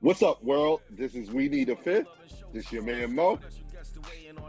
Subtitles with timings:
[0.00, 0.82] What's up, world?
[0.88, 2.06] This is We Need a Fifth.
[2.52, 3.40] This your man Mo.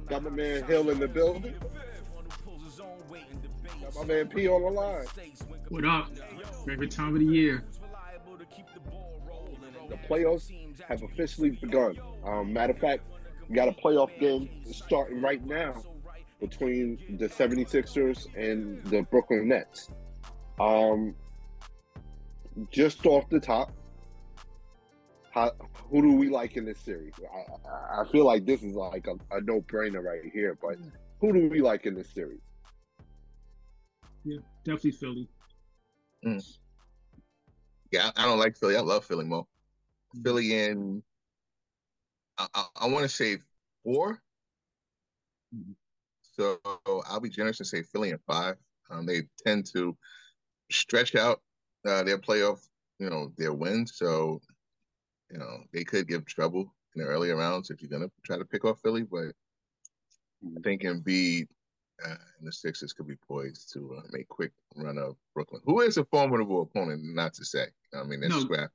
[0.06, 1.56] Got my man Hill in the building.
[3.82, 5.08] Got my man P on the line.
[5.70, 6.12] What up?
[6.68, 7.64] Favorite time of the year.
[9.90, 10.52] The playoffs
[10.88, 11.98] have officially begun.
[12.24, 13.08] Um, matter of fact,
[13.48, 15.82] we got a playoff game starting right now
[16.40, 19.90] between the 76ers and the Brooklyn Nets.
[20.60, 21.16] Um,
[22.70, 23.74] just off the top,
[25.40, 25.52] how,
[25.90, 27.14] who do we like in this series?
[27.18, 30.76] I, I feel like this is like a, a no brainer right here, but
[31.22, 32.42] who do we like in this series?
[34.26, 35.30] Yeah, definitely Philly.
[36.26, 36.58] Mm.
[37.92, 38.76] Yeah, I don't like Philly.
[38.76, 39.46] I love Philly more.
[40.18, 40.24] Mm.
[40.24, 41.04] Philly in,
[42.38, 43.38] I, I, I want to say
[43.84, 44.22] 4
[45.56, 45.76] mm.
[46.22, 48.56] So I'll be generous and say Philly in five.
[48.90, 49.98] Um, they tend to
[50.72, 51.42] stretch out
[51.86, 52.66] uh, their playoff,
[52.98, 53.98] you know, their wins.
[53.98, 54.40] So
[55.32, 58.46] you know, they could give trouble in the earlier rounds if you're gonna try to
[58.46, 59.34] pick off Philly, but
[60.58, 61.48] I think Embiid
[62.06, 65.82] uh, and the Sixers could be poised to uh, make quick run of Brooklyn, who
[65.82, 67.66] is a formidable opponent, not to say.
[67.94, 68.68] I mean, that's no.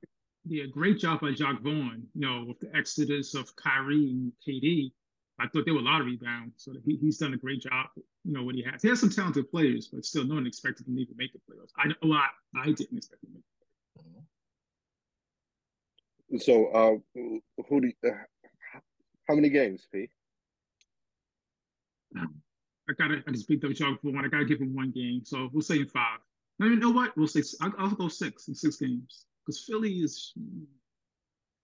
[0.47, 2.03] Yeah, great job by Jacque Vaughn.
[2.13, 4.91] You know, with the exodus of Kyrie and KD,
[5.39, 6.53] I thought they were lottery bound.
[6.55, 7.87] So he, he's done a great job.
[7.95, 8.81] You know what he has.
[8.81, 11.39] He has some talented players, but still, no one expected him to even make the
[11.39, 11.71] playoffs.
[11.77, 12.29] I a lot.
[12.55, 13.43] I didn't expect him to make.
[16.39, 16.95] So, uh,
[17.69, 18.13] who do you, uh,
[19.27, 20.09] how many games, P?
[22.17, 24.25] I gotta, I just beat the Jacque for one.
[24.25, 26.19] I gotta give him one game, so we'll say in five.
[26.59, 27.17] No, you know what?
[27.17, 30.33] We'll say I'll, I'll go six in six games because Philly is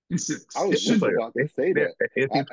[0.09, 0.55] in six.
[0.55, 1.93] I was just about to say that.
[2.33, 2.45] I,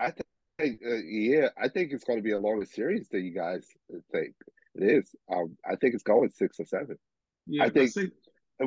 [0.00, 0.12] I, I
[0.58, 3.66] think, uh, yeah, I think it's going to be a longer series than you guys
[4.12, 4.34] think
[4.74, 5.14] it is.
[5.32, 6.98] Um, I think it's going six or seven.
[7.46, 7.90] Yeah, I think.
[7.90, 8.10] Say,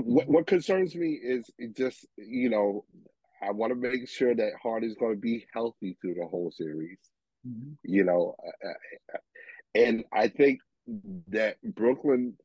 [0.03, 2.85] what, what concerns me is just you know
[3.41, 6.97] I want to make sure that Harden's going to be healthy through the whole series.
[7.47, 7.73] Mm-hmm.
[7.83, 9.17] You know, uh, uh,
[9.75, 10.59] and I think
[11.29, 12.35] that Brooklyn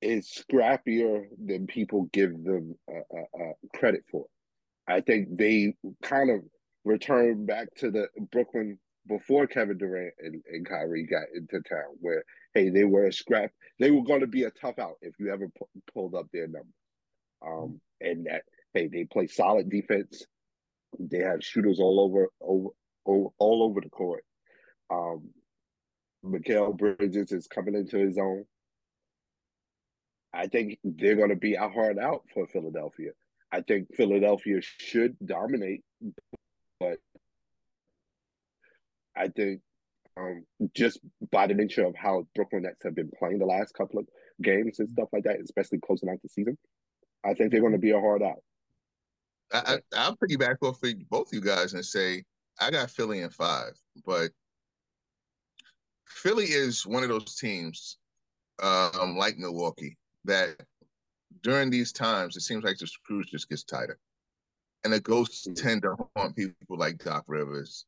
[0.00, 4.26] is scrappier than people give them uh, uh, uh, credit for.
[4.86, 6.40] I think they kind of
[6.84, 12.24] return back to the Brooklyn before Kevin Durant and, and Kyrie got into town, where
[12.54, 13.50] hey, they were a scrap.
[13.78, 16.48] They were going to be a tough out if you ever pu- pulled up their
[16.48, 16.68] number.
[17.44, 18.42] Um, and that
[18.74, 20.24] hey, they play solid defense.
[20.98, 22.68] They have shooters all over, over,
[23.06, 24.24] over all over the court.
[24.90, 25.30] Um,
[26.24, 28.44] Mikal Bridges is coming into his own.
[30.32, 33.10] I think they're going to be a hard out for Philadelphia.
[33.50, 35.82] I think Philadelphia should dominate,
[36.78, 36.98] but
[39.18, 39.60] I think
[40.16, 43.98] um, just by the nature of how Brooklyn Nets have been playing the last couple
[44.00, 44.06] of
[44.42, 46.56] games and stuff like that, especially closing out the season,
[47.24, 48.42] I think they're going to be a hard out.
[49.52, 52.24] I, I, will piggyback off of both you guys and say
[52.60, 53.72] I got Philly in five,
[54.04, 54.30] but
[56.06, 57.98] Philly is one of those teams,
[58.62, 60.56] um, like Milwaukee, that
[61.42, 63.98] during these times it seems like the screws just gets tighter,
[64.84, 65.66] and the ghosts mm-hmm.
[65.66, 67.86] tend to haunt people like Doc Rivers,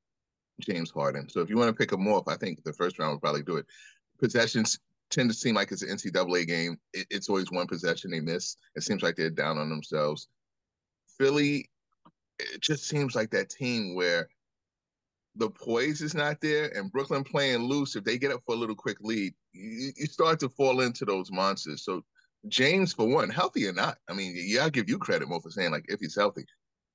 [0.61, 1.29] James Harden.
[1.29, 3.43] So if you want to pick them off, I think the first round would probably
[3.43, 3.67] do it.
[4.19, 4.79] Possessions
[5.11, 6.79] tend to seem like it's an NCAA game.
[6.93, 8.57] It, it's always one possession they miss.
[8.77, 10.29] It seems like they're down on themselves.
[11.19, 11.69] Philly,
[12.39, 14.29] it just seems like that team where
[15.37, 17.97] the poise is not there, and Brooklyn playing loose.
[17.97, 21.05] If they get up for a little quick lead, you, you start to fall into
[21.05, 21.85] those monsters.
[21.85, 22.03] So
[22.49, 25.51] James, for one, healthy or not, I mean, yeah, I give you credit more for
[25.51, 26.47] saying like if he's healthy.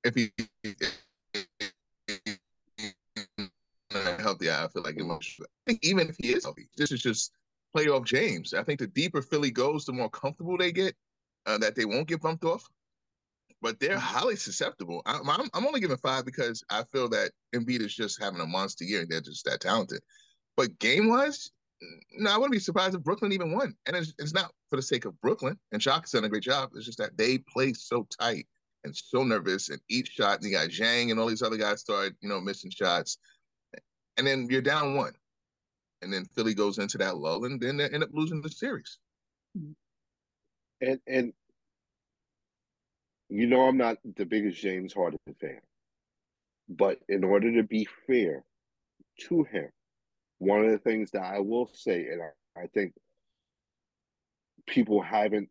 [0.03, 0.31] If he
[4.41, 5.05] healthy, I feel like it.
[5.05, 7.31] I think even if he is healthy, this is just
[7.75, 8.53] playoff James.
[8.53, 10.95] I think the deeper Philly goes, the more comfortable they get,
[11.45, 12.67] uh, that they won't get bumped off.
[13.61, 13.99] But they're mm-hmm.
[13.99, 15.01] highly susceptible.
[15.05, 18.45] I'm, I'm, I'm only giving five because I feel that Embiid is just having a
[18.45, 20.01] monster year and they're just that talented.
[20.57, 21.51] But game wise,
[22.17, 23.75] no, I wouldn't be surprised if Brooklyn even won.
[23.85, 25.57] And it's, it's not for the sake of Brooklyn.
[25.71, 26.71] And Jacque's done a great job.
[26.75, 28.47] It's just that they play so tight
[28.83, 29.69] and so nervous.
[29.69, 32.39] And each shot, and you got Zhang and all these other guys started, you know,
[32.39, 33.17] missing shots
[34.17, 35.13] and then you're down one,
[36.01, 38.97] and then Philly goes into that lull, and then they end up losing the series.
[40.81, 41.33] And and
[43.29, 45.61] you know I'm not the biggest James Harden fan,
[46.69, 48.43] but in order to be fair
[49.29, 49.69] to him,
[50.39, 52.93] one of the things that I will say, and I, I think
[54.67, 55.49] people haven't,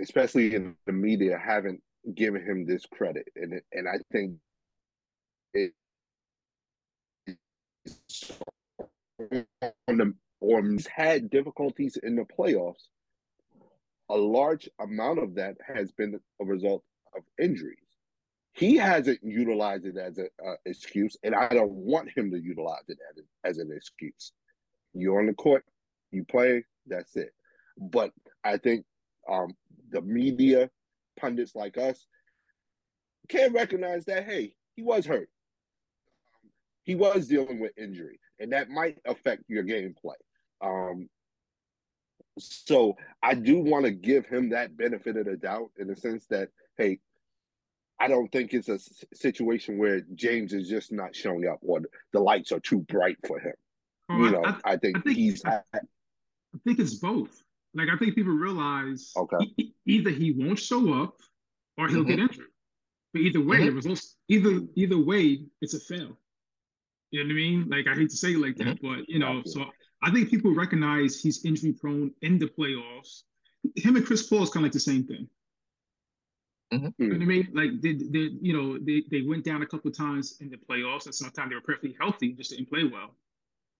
[0.00, 1.82] especially in the media, haven't
[2.14, 4.36] given him this credit, and and I think
[5.54, 5.72] it
[9.88, 10.62] on the or
[10.94, 12.88] had difficulties in the playoffs,
[14.08, 16.84] a large amount of that has been a result
[17.16, 17.78] of injuries.
[18.52, 20.28] He hasn't utilized it as an
[20.64, 24.32] excuse, and I don't want him to utilize it as, as an excuse.
[24.94, 25.64] You're on the court,
[26.10, 27.32] you play, that's it.
[27.76, 28.12] But
[28.44, 28.86] I think
[29.30, 29.54] um,
[29.90, 30.70] the media,
[31.18, 32.06] pundits like us,
[33.28, 35.28] can't recognize that, hey, he was hurt.
[36.86, 40.14] He was dealing with injury, and that might affect your gameplay.
[40.60, 41.08] Um,
[42.38, 46.26] so I do want to give him that benefit of the doubt in the sense
[46.30, 47.00] that, hey,
[47.98, 48.78] I don't think it's a
[49.14, 51.80] situation where James is just not showing up or
[52.12, 53.54] the lights are too bright for him.
[54.08, 55.44] Oh, you know, I, I, think I, think he's.
[55.44, 55.80] I, I,
[56.64, 57.42] think it's both.
[57.74, 59.52] Like I think people realize okay.
[59.56, 61.16] He, either he won't show up
[61.76, 62.10] or he'll mm-hmm.
[62.10, 62.46] get injured.
[63.12, 63.68] But either way, mm-hmm.
[63.68, 66.16] it was also, either either way, it's a fail.
[67.10, 67.68] You know what I mean?
[67.68, 68.98] Like I hate to say it like that, mm-hmm.
[68.98, 69.64] but you know, so
[70.02, 73.22] I think people recognize he's injury prone in the playoffs.
[73.76, 75.28] Him and Chris Paul is kind of like the same thing.
[76.72, 76.88] Mm-hmm.
[76.98, 77.48] You know what I mean?
[77.54, 81.06] Like they, they, you know, they, they went down a couple times in the playoffs,
[81.06, 83.14] and sometimes they were perfectly healthy, just didn't play well.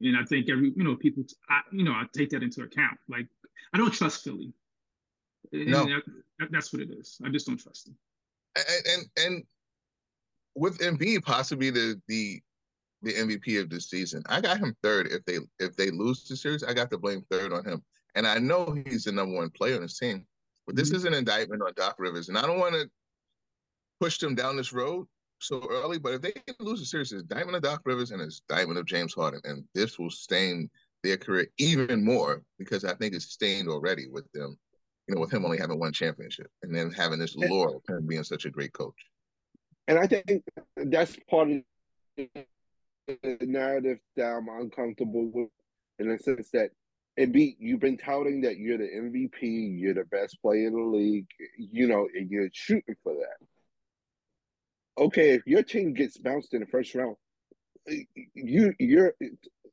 [0.01, 2.99] And I think every, you know, people, I, you know, I take that into account.
[3.09, 3.27] Like
[3.73, 4.53] I don't trust Philly.
[5.53, 5.85] No.
[6.39, 7.21] That, that's what it is.
[7.25, 7.97] I just don't trust them.
[8.57, 9.45] And and, and
[10.55, 12.41] with Embiid possibly the the
[13.03, 14.23] the MVP of this season.
[14.29, 15.09] I got him third.
[15.09, 17.83] If they if they lose the series, I got to blame third on him.
[18.15, 20.27] And I know he's the number one player on his team.
[20.67, 20.97] But this mm-hmm.
[20.97, 22.91] is an indictment on Doc Rivers, and I don't want to
[24.01, 25.07] push them down this road
[25.39, 25.99] so early.
[25.99, 28.87] But if they lose the series, it's indictment of Doc Rivers and it's indictment of
[28.87, 30.71] James Harden, and this will stain
[31.03, 34.59] their career even more because I think it's stained already with them.
[35.07, 38.09] You know, with him only having one championship and then having this lore of him
[38.09, 39.07] being such a great coach.
[39.87, 40.43] And I think
[40.75, 41.63] that's part of
[43.41, 45.49] narrative that I'm uncomfortable with
[45.99, 46.71] in the sense that
[47.19, 51.29] Embiid, you've been touting that you're the MVP, you're the best player in the league,
[51.57, 53.47] you know, and you're shooting for that.
[55.03, 57.17] Okay, if your team gets bounced in the first round,
[58.35, 59.15] you you're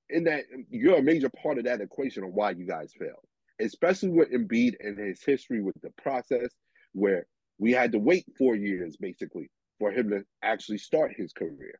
[0.09, 3.25] in that you're a major part of that equation of why you guys failed.
[3.59, 6.49] Especially with Embiid and his history with the process,
[6.93, 7.25] where
[7.57, 9.49] we had to wait four years basically
[9.79, 11.79] for him to actually start his career,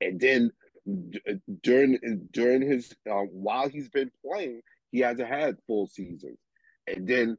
[0.00, 0.50] and then
[1.62, 4.60] during during his uh, while he's been playing,
[4.90, 6.38] he hasn't had full seasons.
[6.86, 7.36] And then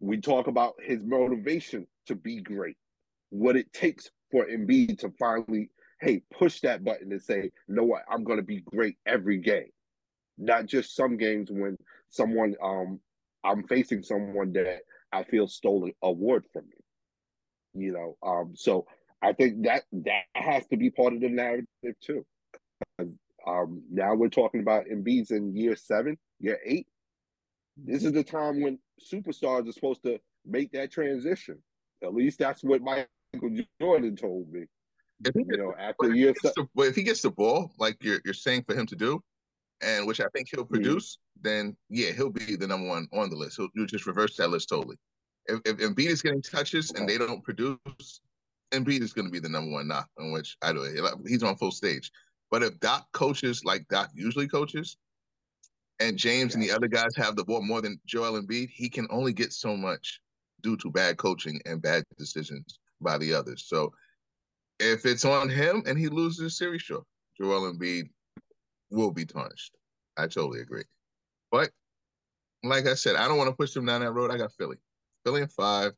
[0.00, 2.76] we talk about his motivation to be great,
[3.30, 5.70] what it takes for Embiid to finally,
[6.00, 9.38] hey, push that button and say, you know what, I'm going to be great every
[9.38, 9.70] game,
[10.38, 11.76] not just some games when
[12.10, 13.00] someone, um,
[13.44, 14.80] I'm facing someone that
[15.12, 17.84] I feel stole an award from me.
[17.84, 18.86] You know, um, so
[19.22, 21.66] I think that that has to be part of the narrative
[22.02, 22.24] too.
[23.46, 26.86] Um, now we're talking about Embiid's in year seven, year eight.
[27.76, 28.78] This is the time when
[29.12, 31.58] superstars are supposed to make that transition.
[32.02, 33.08] At least that's what Michael
[33.80, 34.64] Jordan told me.
[35.24, 38.34] If he, you know, after year the, if he gets the ball, like you're you're
[38.34, 39.20] saying for him to do,
[39.80, 40.74] and which I think he'll mm-hmm.
[40.74, 41.48] produce, mm-hmm.
[41.48, 43.56] then yeah, he'll be the number one on the list.
[43.56, 44.96] He'll, he'll just reverse that list totally.
[45.46, 48.20] If, if Embiid is getting touches and they don't produce,
[48.70, 51.00] Embiid is going to be the number one knock on which I do it.
[51.26, 52.12] He's on full stage.
[52.50, 54.96] But if Doc coaches like Doc usually coaches,
[56.00, 56.60] and James yeah.
[56.60, 59.52] and the other guys have the ball more than Joel Embiid, he can only get
[59.52, 60.20] so much
[60.62, 63.64] due to bad coaching and bad decisions by the others.
[63.66, 63.92] So
[64.78, 67.04] if it's on him and he loses the series, sure,
[67.36, 68.10] Joel Embiid
[68.90, 69.74] will be tarnished.
[70.16, 70.84] I totally agree.
[71.50, 71.70] But
[72.62, 74.30] like I said, I don't want to push them down that road.
[74.30, 74.76] I got Philly.
[75.24, 75.92] Philly in five.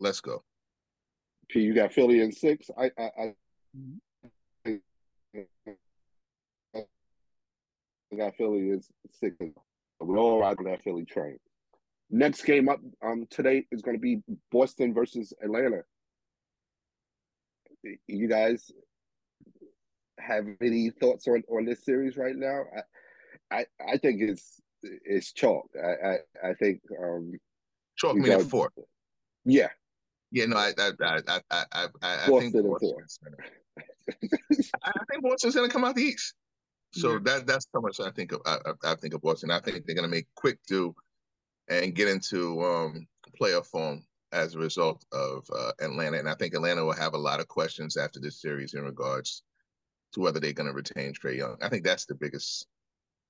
[0.00, 0.42] Let's go.
[1.48, 2.70] P, you got Philly in six.
[2.76, 3.34] I I, I
[3.76, 3.96] mm-hmm.
[8.18, 9.34] That Philly is sick.
[10.00, 11.38] We're all riding that Philly train.
[12.10, 14.20] Next game up um today is going to be
[14.50, 15.82] Boston versus Atlanta.
[18.06, 18.70] You guys
[20.18, 22.64] have any thoughts on on this series right now?
[23.50, 25.68] I I, I think it's it's chalk.
[25.82, 26.18] I I,
[26.50, 27.32] I think um
[27.96, 28.70] chalk meaning four.
[29.44, 29.68] Yeah.
[30.30, 33.36] Yeah, no, I I I I I, I, I think Boston.
[35.22, 36.34] Boston's going to come out the East.
[36.92, 37.18] So yeah.
[37.24, 38.42] that that's how much I think of.
[38.44, 39.50] I, I think of Boston.
[39.50, 40.94] I think they're going to make quick do
[41.68, 43.06] and get into um,
[43.40, 46.18] playoff form as a result of uh, Atlanta.
[46.18, 49.42] And I think Atlanta will have a lot of questions after this series in regards
[50.12, 51.56] to whether they're going to retain Trae Young.
[51.62, 52.66] I think that's the biggest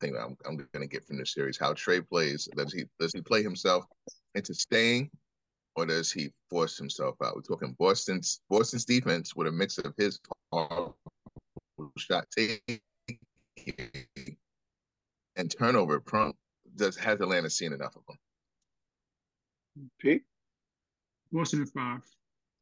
[0.01, 1.59] thing I'm, I'm going to get from this series.
[1.59, 2.49] How Trae plays.
[2.57, 3.85] Does he does he play himself
[4.35, 5.11] into staying,
[5.77, 7.37] or does he force himself out?
[7.37, 10.19] We're talking Boston's Boston's defense with a mix of his
[11.99, 12.81] shot taking
[15.37, 16.33] and turnover prone
[16.77, 18.19] does has Atlanta seen enough of them?
[19.99, 20.23] Pete?
[21.31, 22.03] Boston in five.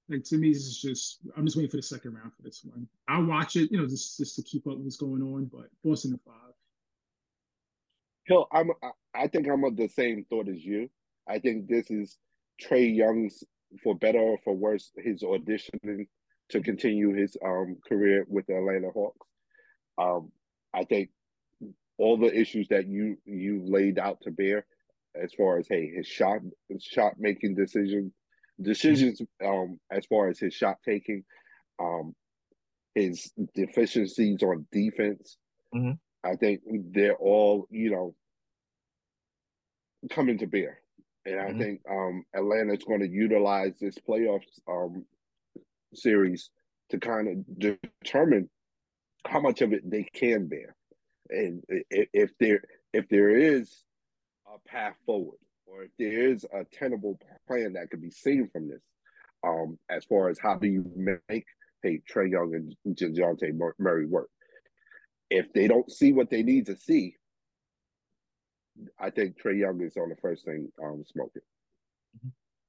[0.08, 2.62] Like to me, this is just I'm just waiting for the second round for this
[2.64, 2.88] one.
[3.08, 5.50] I'll watch it, you know, just just to keep up with what's going on.
[5.52, 6.54] But Boston in five.
[8.24, 8.70] Hill, I'm
[9.14, 10.90] I think I'm of the same thought as you.
[11.28, 12.18] I think this is
[12.62, 13.44] Trae Young's,
[13.82, 16.06] for better or for worse, his auditioning
[16.50, 19.26] to continue his um career with the Atlanta Hawks.
[19.98, 20.32] Um,
[20.74, 21.10] I think
[21.98, 24.64] all the issues that you you laid out to bear,
[25.20, 28.12] as far as hey his shot his shot making decision
[28.60, 31.24] decisions um as far as his shot taking,
[31.78, 32.14] um,
[32.94, 35.36] his deficiencies on defense.
[35.74, 35.92] Mm-hmm.
[36.22, 36.60] I think
[36.92, 38.14] they're all you know
[40.08, 40.78] coming to bear.
[41.26, 41.58] And I mm-hmm.
[41.58, 45.04] think um, Atlanta's going to utilize this playoffs um,
[45.94, 46.50] series
[46.90, 48.48] to kind of determine
[49.26, 50.74] how much of it they can bear,
[51.28, 53.84] and if there if there is
[54.46, 58.68] a path forward, or if there is a tenable plan that could be seen from
[58.68, 58.82] this,
[59.46, 61.44] um, as far as how do you make
[61.82, 64.28] hey Trae Young and Dejounte Murray work.
[65.30, 67.14] If they don't see what they need to see,
[68.98, 71.42] I think Trae Young is on the first thing um, smoking.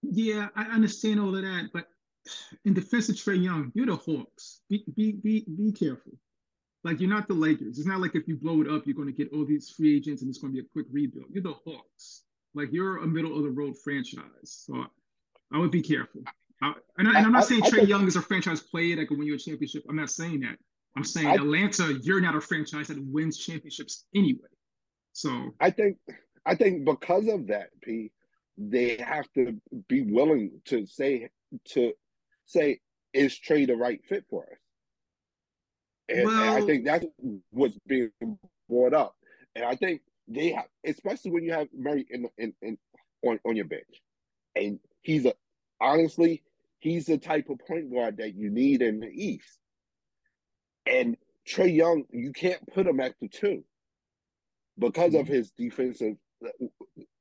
[0.03, 1.87] Yeah, I understand all of that, but
[2.65, 4.61] in defense of Trae Young, you're the Hawks.
[4.69, 6.13] Be be be be careful.
[6.83, 7.77] Like you're not the Lakers.
[7.77, 9.95] It's not like if you blow it up, you're going to get all these free
[9.95, 11.27] agents and it's going to be a quick rebuild.
[11.31, 12.23] You're the Hawks.
[12.55, 14.23] Like you're a middle of the road franchise.
[14.43, 14.85] So
[15.53, 16.21] I would be careful.
[16.61, 19.27] I, and, I, am not saying Trae Young is a franchise player that can win
[19.27, 19.83] you a championship.
[19.89, 20.57] I'm not saying that.
[20.95, 24.47] I'm saying I, Atlanta, you're not a franchise that wins championships anyway.
[25.13, 25.97] So I think
[26.45, 28.11] I think because of that, P,
[28.57, 31.29] they have to be willing to say
[31.69, 31.93] to
[32.51, 32.79] say
[33.13, 34.57] is Trae the right fit for us.
[36.09, 37.05] And, well, and I think that's
[37.51, 38.11] what's being
[38.69, 39.15] brought up.
[39.55, 42.77] And I think they have, especially when you have Murray in, in, in
[43.23, 44.01] on, on your bench,
[44.55, 45.33] and he's a
[45.79, 46.43] honestly
[46.79, 49.59] he's the type of point guard that you need in the East.
[50.85, 51.15] And
[51.47, 53.63] Trae Young, you can't put him at the two
[54.77, 55.33] because of mm-hmm.
[55.33, 56.67] his defensive uh,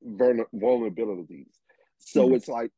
[0.04, 1.50] vulnerabilities.
[1.98, 2.34] So mm-hmm.
[2.36, 2.70] it's like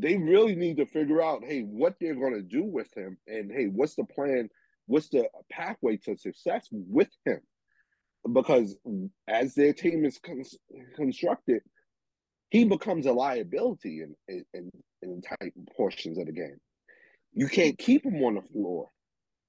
[0.00, 3.50] they really need to figure out, hey, what they're going to do with him, and
[3.50, 4.48] hey, what's the plan?
[4.86, 7.40] What's the pathway to success with him?
[8.32, 8.76] Because
[9.28, 10.42] as their team is con-
[10.96, 11.62] constructed,
[12.50, 14.70] he becomes a liability in, in
[15.02, 16.58] in tight portions of the game.
[17.34, 18.88] You can't keep him on the floor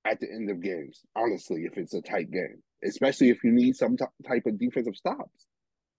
[0.05, 3.75] at the end of games, honestly, if it's a tight game especially if you need
[3.75, 5.47] some t- type of defensive stops.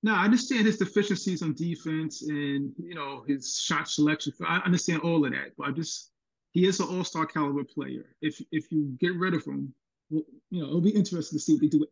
[0.03, 4.33] No, I understand his deficiencies on defense and you know his shot selection.
[4.47, 6.11] I understand all of that, but I just
[6.53, 8.17] he is an all star caliber player.
[8.23, 9.75] If if you get rid of him,
[10.11, 11.87] well, you know it'll be interesting to see what they do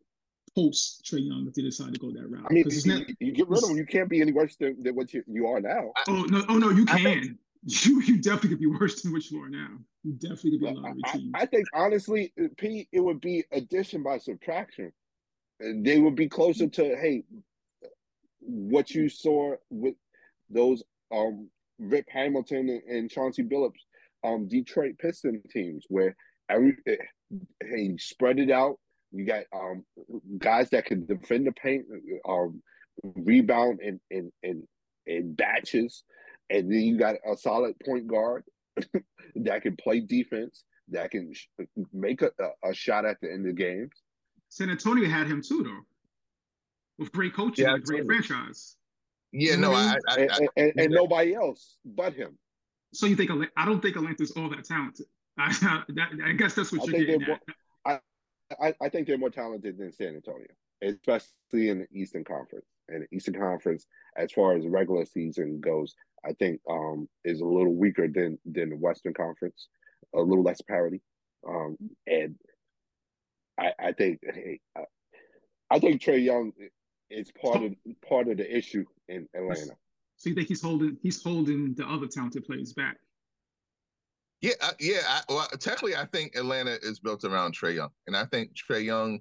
[0.55, 2.45] post Trae Young if they decide to go that route.
[2.49, 4.81] I mean, you, not, you, get rid of him, you can't be any worse than,
[4.81, 5.91] than what you, you are now.
[6.07, 7.37] Oh no, oh no, you can.
[7.65, 9.67] You you definitely could be worse than what you are now.
[10.05, 11.31] You definitely could be a lottery team.
[11.35, 14.93] I, I think honestly, Pete, it would be addition by subtraction.
[15.59, 16.73] They would be closer mm.
[16.75, 17.25] to hey,
[18.41, 19.95] what you saw with
[20.49, 23.81] those um Rip Hamilton and, and Chauncey Billups
[24.23, 26.15] um Detroit Piston teams where
[26.49, 26.95] every eh,
[27.63, 28.79] hey spread it out.
[29.11, 29.83] You got um
[30.37, 31.85] guys that can defend the paint,
[32.27, 32.61] um
[33.03, 34.67] rebound in in in,
[35.05, 36.03] in batches
[36.49, 38.43] and then you got a solid point guard
[39.35, 41.47] that can play defense, that can sh-
[41.93, 42.31] make a,
[42.63, 43.91] a, shot at the end of games.
[44.49, 45.81] San Antonio had him too, though,
[46.99, 48.75] with great coaching, yeah, great franchise.
[49.31, 52.37] Yeah, no, I, I, I, and, and, and, nobody else but him.
[52.93, 55.05] So you think I don't think Atlanta's all that talented.
[55.37, 55.83] I,
[56.25, 57.39] I guess that's what you're getting more,
[57.85, 58.01] at.
[58.59, 60.47] I, I think they're more talented than San Antonio,
[60.81, 62.65] especially in the Eastern Conference.
[62.89, 63.85] And the Eastern Conference,
[64.17, 65.93] as far as regular season goes,
[66.25, 69.67] I think um, is a little weaker than than the Western Conference,
[70.15, 71.01] a little less parity,
[71.47, 71.77] um,
[72.07, 72.35] and
[73.57, 74.81] I, I think hey, I,
[75.69, 76.51] I think Trae Young
[77.09, 77.73] is part of
[78.07, 79.75] part of the issue in Atlanta.
[80.17, 82.97] So you think he's holding he's holding the other talented players back?
[84.41, 85.01] Yeah, yeah.
[85.07, 88.83] I, well, technically, I think Atlanta is built around Trae Young, and I think Trae
[88.83, 89.19] Young,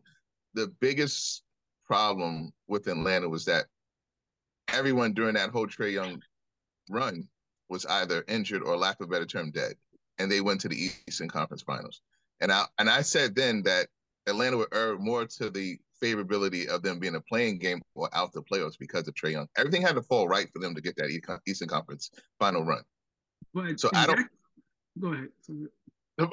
[0.55, 1.43] the biggest
[1.87, 3.67] problem with Atlanta was that
[4.73, 6.21] everyone during that whole Trae Young
[6.91, 7.27] run
[7.69, 9.75] was either injured or, lack of a better term, dead,
[10.19, 12.01] and they went to the Eastern Conference Finals.
[12.41, 13.89] And I and I said then that
[14.27, 18.33] Atlanta would err more to the favorability of them being a playing game or out
[18.33, 19.49] the playoffs because of Trae Young.
[19.57, 22.83] Everything had to fall right for them to get that Eastern Conference final run.
[23.55, 24.27] But so I don't.
[25.01, 25.29] Go ahead.
[26.19, 26.27] Uh,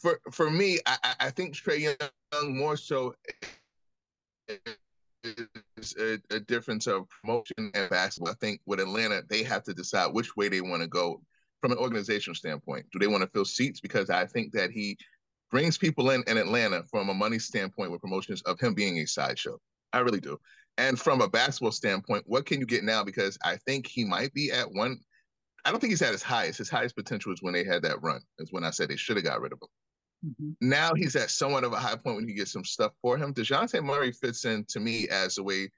[0.00, 1.96] for for me, I, I think Trae
[2.32, 3.14] Young more so
[5.76, 8.32] is a, a, difference of promotion and basketball.
[8.32, 11.20] I think with Atlanta, they have to decide which way they want to go
[11.60, 12.86] from an organizational standpoint.
[12.92, 13.80] Do they want to fill seats?
[13.80, 14.96] Because I think that he
[15.50, 19.06] brings people in in Atlanta from a money standpoint with promotions of him being a
[19.06, 19.58] sideshow.
[19.92, 20.38] I really do.
[20.78, 23.04] And from a basketball standpoint, what can you get now?
[23.04, 24.98] Because I think he might be at one.
[25.64, 26.58] I don't think he's at his highest.
[26.58, 28.20] His highest potential is when they had that run.
[28.38, 29.68] Is when I said they should have got rid of him.
[30.30, 30.68] Mm-hmm.
[30.68, 33.34] Now he's at somewhat of a high point when he gets some stuff for him.
[33.34, 35.70] DeJounte Murray fits in to me as the way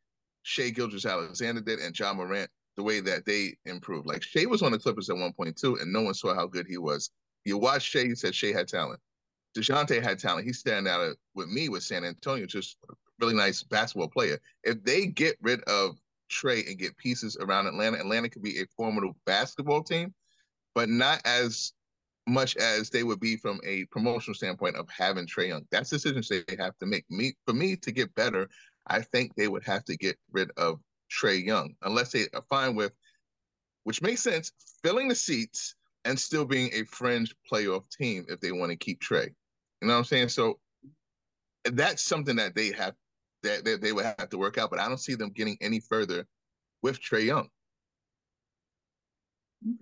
[0.43, 4.07] Shai Gilgeous-Alexander did and Ja Morant, the way that they improved.
[4.07, 6.47] Like Shai was on the Clippers at one point too, and no one saw how
[6.47, 7.11] good he was.
[7.45, 9.01] You watch Shai, you said Shai had talent.
[9.57, 10.47] DeJounte had talent.
[10.47, 14.39] He's standing out with me with San Antonio, just a really nice basketball player.
[14.65, 15.97] If they get rid of
[16.31, 20.15] Trae and get pieces around Atlanta, Atlanta could be a formidable basketball team,
[20.75, 21.73] but not as
[22.27, 25.67] much as they would be from a promotional standpoint of having Trae Young.
[25.71, 27.05] That's decisions they have to make.
[27.11, 28.49] Me for me to get better,
[28.87, 30.81] I think they would have to get rid of
[31.11, 32.93] Trae Young, unless they are fine with,
[33.85, 38.53] which makes sense, filling the seats and still being a fringe playoff team if they
[38.53, 39.35] want to keep Trae.
[39.83, 40.29] You know what I'm saying?
[40.29, 40.61] So
[41.65, 42.95] that's something that they have
[43.43, 44.71] that, that they would have to work out.
[44.71, 46.25] But I don't see them getting any further
[46.83, 47.49] with Trae Young.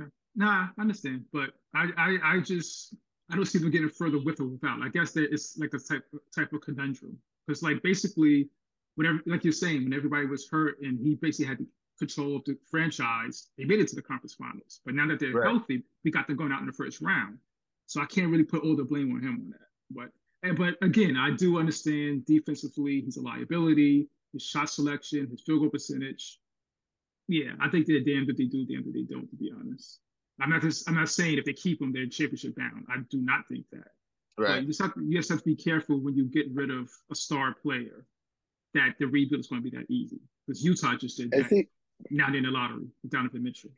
[0.01, 0.11] Okay.
[0.35, 2.95] Nah, I understand, but I, I, I just
[3.31, 4.81] I don't see them getting further with or without.
[4.81, 6.05] I guess that it's like a type
[6.35, 8.49] type of conundrum because like basically,
[8.95, 11.67] whatever like you're saying, when everybody was hurt and he basically had
[11.99, 14.81] control of the franchise, they made it to the conference finals.
[14.87, 15.51] But now that they're right.
[15.51, 17.37] healthy, we got them going out in the first round.
[17.87, 19.70] So I can't really put all the blame on him on that.
[19.91, 20.11] But
[20.43, 24.09] and, but again, I do understand defensively he's a liability.
[24.33, 26.39] His shot selection, his field goal percentage.
[27.29, 29.29] Yeah, I think they're damned if they do, damned if they don't.
[29.29, 30.01] To be honest.
[30.41, 32.87] I'm not just I'm not saying if they keep them, they're championship bound.
[32.89, 33.89] I do not think that.
[34.39, 34.49] Right.
[34.49, 36.71] But you just have to, you just have to be careful when you get rid
[36.71, 38.07] of a star player
[38.73, 40.21] that the rebuild is going to be that easy.
[40.47, 41.49] Because Utah just did that.
[41.49, 41.69] Think,
[42.11, 43.71] now in the lottery with Donovan Mitchell.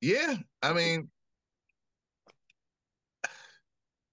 [0.00, 1.10] Yeah, I mean,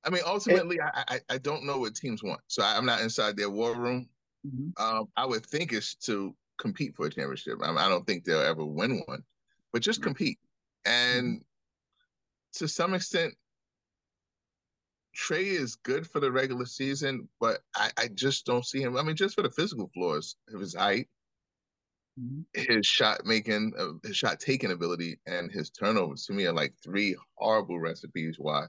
[0.08, 3.36] I mean, ultimately, I, I, I don't know what teams want, so I'm not inside
[3.36, 4.08] their war room.
[4.48, 4.82] Mm-hmm.
[4.82, 7.60] Um, I would think it's to compete for a championship.
[7.62, 9.24] I, mean, I don't think they'll ever win one
[9.78, 10.40] but just compete.
[10.86, 12.64] And mm-hmm.
[12.64, 13.34] to some extent,
[15.16, 18.98] Trae is good for the regular season, but I, I, just don't see him.
[18.98, 21.08] I mean, just for the physical flaws of his height,
[22.20, 22.42] mm-hmm.
[22.54, 26.74] his shot making, uh, his shot taking ability, and his turnovers to me are like
[26.84, 28.66] three horrible recipes why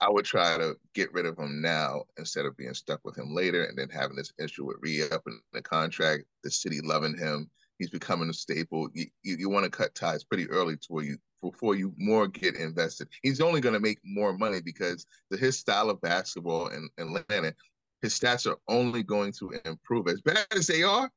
[0.00, 3.34] I would try to get rid of him now instead of being stuck with him
[3.34, 7.90] later and then having this issue with re-upping the contract, the city loving him, he's
[7.90, 8.88] becoming a staple.
[8.92, 12.26] You, you, you want to cut ties pretty early to where you before you more
[12.26, 13.08] get invested.
[13.22, 17.14] He's only going to make more money because the, his style of basketball in, in
[17.16, 17.54] Atlanta,
[18.02, 20.08] his stats are only going to improve.
[20.08, 21.10] As bad as they are,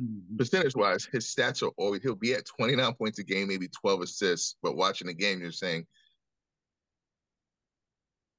[0.00, 0.36] mm-hmm.
[0.36, 4.02] percentage wise, his stats are always he'll be at 29 points a game, maybe 12
[4.02, 4.56] assists.
[4.62, 5.86] But watching the game, you're saying,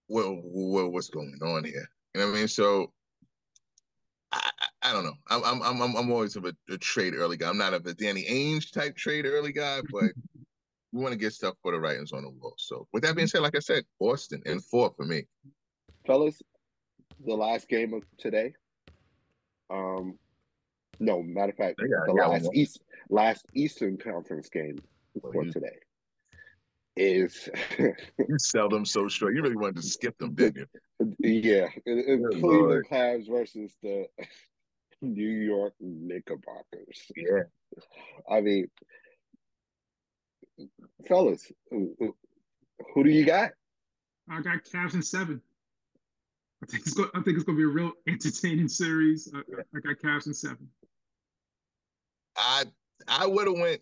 [0.09, 1.89] well, well what's going on here?
[2.13, 2.47] You know what I mean?
[2.47, 2.91] So
[4.31, 4.49] I,
[4.81, 5.13] I don't know.
[5.29, 7.49] I'm I'm I'm I'm always a, a trade early guy.
[7.49, 10.03] I'm not a Danny Ainge type trade early guy, but
[10.91, 12.55] we want to get stuff for the writings on the wall.
[12.57, 15.23] So with that being said, like I said, Boston and four for me.
[16.05, 16.41] Fellas,
[17.25, 18.53] the last game of today.
[19.69, 20.17] Um
[21.01, 24.79] no, matter of fact, the last East last Eastern Conference game
[25.21, 25.77] for today
[26.99, 29.33] is you sell them so short.
[29.33, 30.67] You really wanted to skip them, didn't
[30.99, 31.15] you?
[31.19, 34.07] Yeah, uh, uh, Cleveland Cavs versus the
[35.01, 37.11] New York Knickerbockers.
[37.15, 37.43] Yeah,
[38.29, 38.67] I mean,
[41.07, 41.95] fellas, who,
[42.93, 43.51] who do you got?
[44.29, 45.41] I got Cavs in seven.
[46.61, 49.31] I think it's going, I think it's going to be a real entertaining series.
[49.33, 50.67] I, I got Cavs in seven.
[52.35, 52.65] I
[53.07, 53.81] I would have went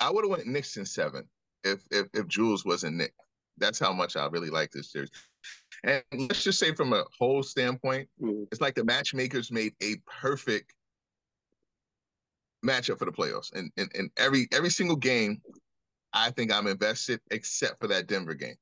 [0.00, 1.28] I would have went Knicks in seven
[1.64, 3.14] if if if Jules wasn't Nick.
[3.58, 5.10] That's how much I really like this series.
[5.84, 8.44] And let's just say from a whole standpoint, mm-hmm.
[8.50, 10.74] it's like the matchmakers made a perfect
[12.64, 13.52] matchup for the playoffs.
[13.52, 15.40] And in, in, in every every single game,
[16.12, 18.56] I think I'm invested except for that Denver game.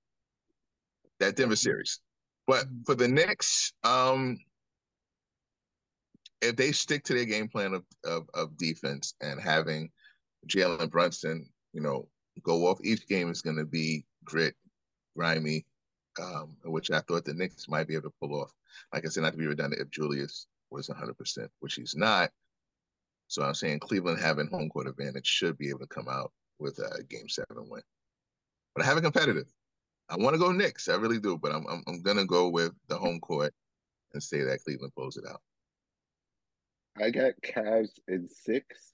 [1.21, 2.01] That Denver series.
[2.47, 2.83] But mm-hmm.
[2.85, 4.38] for the Knicks, um,
[6.41, 9.91] if they stick to their game plan of, of, of defense and having
[10.49, 12.09] Jalen Brunson, you know,
[12.42, 12.79] go off.
[12.83, 14.55] Each game is going to be grit,
[15.16, 15.66] grimy,
[16.21, 18.53] um, which I thought the Knicks might be able to pull off.
[18.92, 22.31] Like I said, not to be redundant, if Julius was 100%, which he's not.
[23.29, 26.79] So I'm saying Cleveland having home court advantage should be able to come out with
[26.79, 27.83] a game seven win.
[28.75, 29.47] But I have a competitive.
[30.09, 32.73] I want to go Knicks, I really do, but I'm I'm, I'm gonna go with
[32.88, 33.55] the home court
[34.12, 35.40] and say that Cleveland pulls it out.
[37.01, 38.92] I got Cavs in six.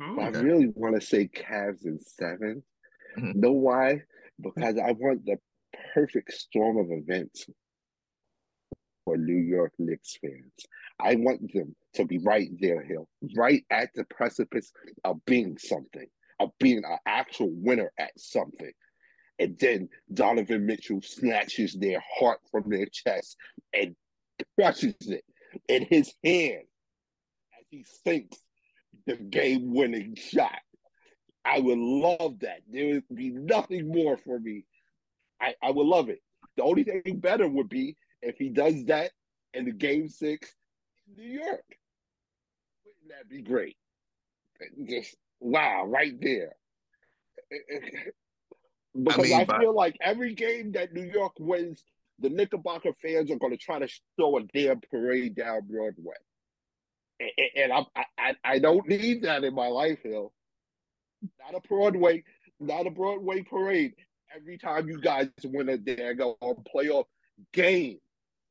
[0.00, 0.38] Oh, okay.
[0.38, 2.62] I really want to say Cavs in 7
[3.18, 3.40] mm-hmm.
[3.40, 4.02] Know why?
[4.40, 5.38] Because I want the
[5.94, 7.46] perfect storm of events
[9.04, 10.52] for New York Knicks fans.
[11.00, 14.72] I want them to be right there, Hill, right at the precipice
[15.04, 16.06] of being something,
[16.40, 18.72] of being an actual winner at something.
[19.38, 23.36] And then Donovan Mitchell snatches their heart from their chest
[23.72, 23.96] and
[24.58, 25.24] crushes it
[25.68, 26.62] in his hand
[27.58, 28.38] as he sinks
[29.06, 30.58] the game winning shot.
[31.44, 32.60] I would love that.
[32.70, 34.64] There would be nothing more for me.
[35.40, 36.20] I, I would love it.
[36.56, 39.10] The only thing better would be if he does that
[39.54, 40.54] in the game six
[41.08, 41.64] in New York.
[42.84, 43.76] Wouldn't that be great?
[44.88, 46.52] Just wow, right there.
[48.94, 51.82] Because I, mean, I feel like every game that New York wins,
[52.18, 56.16] the Knickerbocker fans are going to try to throw a damn parade down Broadway.
[57.56, 57.84] And, I,
[58.18, 60.32] I, I don't need that in my life, Hill.
[61.40, 62.24] Not a Broadway,
[62.58, 63.94] not a Broadway parade.
[64.34, 67.04] Every time you guys win a damn playoff
[67.52, 67.98] game,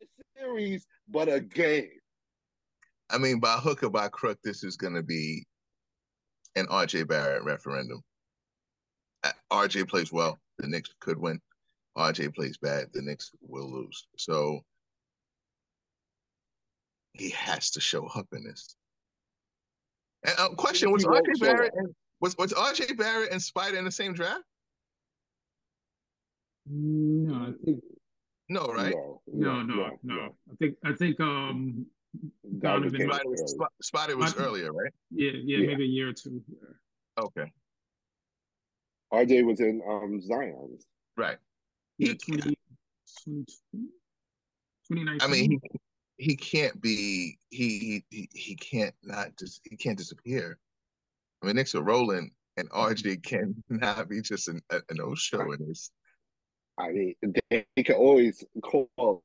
[0.02, 0.06] a
[0.40, 1.90] series, but a game.
[3.10, 5.46] I mean, by hook or by crook, this is going to be
[6.56, 8.02] an RJ Barrett referendum.
[9.52, 11.40] RJ plays well, the Knicks could win.
[11.98, 14.08] RJ plays bad, the Knicks will lose.
[14.18, 14.62] So
[17.14, 18.76] he has to show up in this.
[20.24, 23.92] And, uh, question: Was RJ Barrett and, was was RJ Barrett and Spider in the
[23.92, 24.44] same draft?
[26.68, 27.82] No, I think
[28.50, 28.94] no, right?
[29.28, 29.76] No, no, no.
[30.04, 30.36] no, no.
[30.52, 31.86] I think I think um
[32.60, 34.92] Donovan Spider was, Spider was earlier, right?
[35.10, 36.42] Yeah, yeah, yeah, maybe a year or two.
[36.50, 37.24] Yeah.
[37.24, 37.52] Okay.
[39.14, 40.86] RJ was in um Zion's.
[41.18, 41.38] Right.
[41.98, 42.56] Yeah, 20,
[43.26, 45.22] 2019.
[45.22, 45.60] I mean, he,
[46.22, 50.60] he can't be he he he can't not just he can't disappear.
[51.42, 55.68] I mean, Knicks are rolling, and RJ cannot be just an, an no show in
[55.68, 55.90] this.
[56.78, 57.16] I mean,
[57.50, 59.24] they, they can always call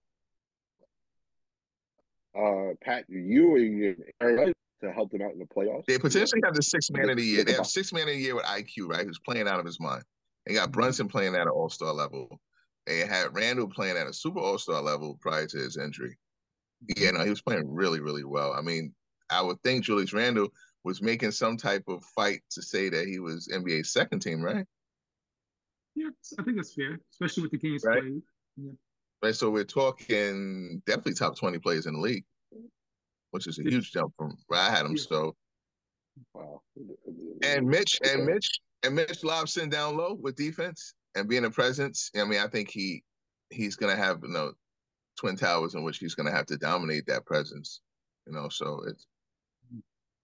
[2.35, 5.85] uh Pat Ewing and to help them out in the playoffs.
[5.87, 7.44] They potentially have the six man of the year.
[7.44, 9.06] They have six man of the year with IQ, right?
[9.06, 10.02] Who's playing out of his mind.
[10.46, 12.40] They got Brunson playing at an all star level.
[12.87, 16.16] They had Randle playing at a super all star level prior to his injury.
[16.96, 18.52] Yeah, no, he was playing really, really well.
[18.52, 18.94] I mean,
[19.30, 20.48] I would think Julius Randle
[20.84, 24.64] was making some type of fight to say that he was NBA's second team, right?
[25.94, 28.00] Yeah, I think that's fair, especially with the games right?
[28.00, 28.22] played.
[28.56, 28.72] Yeah.
[29.22, 32.24] Right, so we're talking definitely top twenty players in the league,
[33.30, 34.94] which is a huge jump from where I had him.
[34.94, 35.02] Yeah.
[35.08, 35.36] So,
[36.34, 36.60] wow.
[37.42, 42.10] And Mitch and Mitch and Mitch Lobson down low with defense and being a presence.
[42.14, 43.02] I mean, I think he
[43.50, 44.52] he's gonna have you know
[45.16, 47.81] twin towers in which he's gonna have to dominate that presence.
[48.26, 49.07] You know, so it's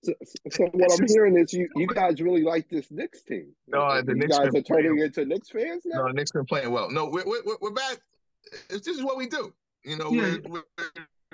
[0.05, 0.13] so,
[0.51, 3.53] so what I'm hearing is you, you guys really like this Knicks team.
[3.69, 4.99] No, the you Knicks guys are turning playing.
[4.99, 6.03] into Knicks fans now.
[6.03, 6.91] No, the Knicks been playing well.
[6.91, 7.99] No, we're we're, we're back.
[8.69, 9.53] This is what we do.
[9.85, 10.31] You know, yeah.
[10.31, 10.53] Hmm.
[10.53, 10.63] we're,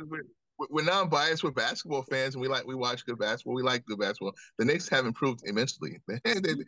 [0.07, 0.23] we're,
[0.71, 1.43] we're non-biased.
[1.43, 3.55] We're basketball fans, and we like we watch good basketball.
[3.55, 4.35] We like good basketball.
[4.59, 6.01] The Knicks have improved immensely.
[6.07, 6.65] the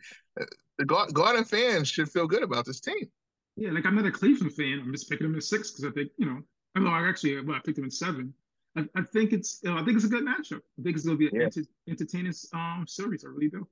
[0.85, 3.11] Garden fans should feel good about this team.
[3.57, 4.81] Yeah, like I'm not a Cleveland fan.
[4.83, 6.41] I'm just picking them at six because I think you know.
[6.75, 8.33] I know I actually well I picked them at seven.
[8.75, 10.61] I, I think it's you know, I think it's a good matchup.
[10.79, 11.45] I think it's going to be an yeah.
[11.45, 13.25] enter, entertaining um series.
[13.25, 13.67] I really do.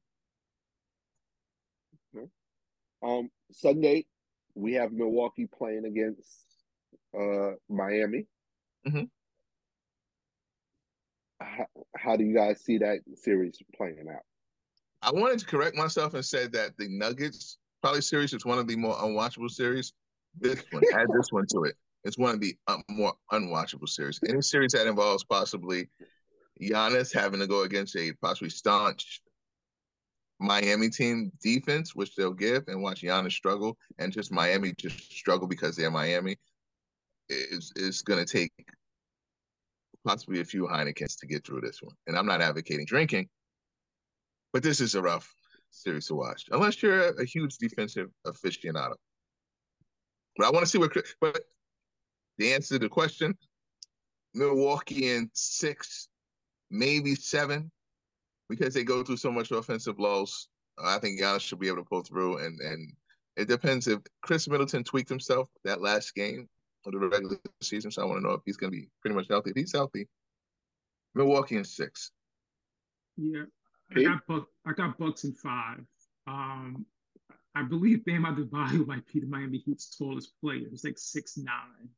[3.02, 4.06] Um, Sunday
[4.56, 6.46] we have Milwaukee playing against
[7.18, 8.28] uh Miami.
[8.88, 9.04] Mm-hmm.
[11.42, 14.24] How, how do you guys see that series playing out?
[15.02, 18.68] I wanted to correct myself and said that the Nuggets probably series is one of
[18.68, 19.94] the more unwatchable series.
[20.38, 21.76] This one add this one to it.
[22.04, 24.20] It's one of the um, more unwatchable series.
[24.28, 25.90] Any series that involves possibly
[26.62, 29.22] Giannis having to go against a possibly staunch
[30.40, 35.48] Miami team defense, which they'll give, and watch Giannis struggle, and just Miami just struggle
[35.48, 36.38] because they're Miami,
[37.30, 38.52] is is going to take
[40.06, 41.94] possibly a few Heinekens to get through this one.
[42.08, 43.28] And I'm not advocating drinking,
[44.54, 45.30] but this is a rough
[45.72, 48.96] series to watch, unless you're a, a huge defensive aficionado.
[50.38, 50.96] But I want to see what.
[51.20, 51.42] But
[52.40, 53.38] the answer to the question,
[54.34, 56.08] Milwaukee in six,
[56.72, 57.70] maybe seven,
[58.50, 60.48] because they go through so much offensive lows.
[60.84, 62.94] I think Giannis should be able to pull through, and and
[63.36, 66.48] it depends if Khris Middleton tweaked himself that last game
[66.86, 67.92] of the regular season.
[67.92, 69.52] So I want to know if he's going to be pretty much healthy.
[69.52, 70.08] If he's healthy,
[71.16, 72.12] Milwaukee in six.
[73.18, 73.44] Yeah,
[73.94, 75.84] I got Buck, I got Bucks in five.
[76.26, 76.86] Um,
[77.56, 80.68] I believe Bam Adebayo might be the Miami Heat's tallest player.
[80.70, 81.46] He's like 6'9",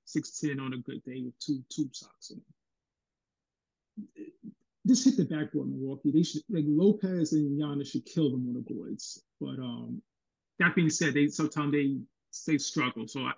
[0.08, 2.32] 6'10 on a good day with two tube socks.
[2.32, 2.42] On.
[4.88, 6.12] Just hit the backboard, Milwaukee.
[6.12, 9.24] They should like Lopez and Giannis should kill them on the boards.
[9.40, 10.02] But um,
[10.60, 11.98] that being said, they sometimes they
[12.48, 13.08] they struggle.
[13.08, 13.34] So I,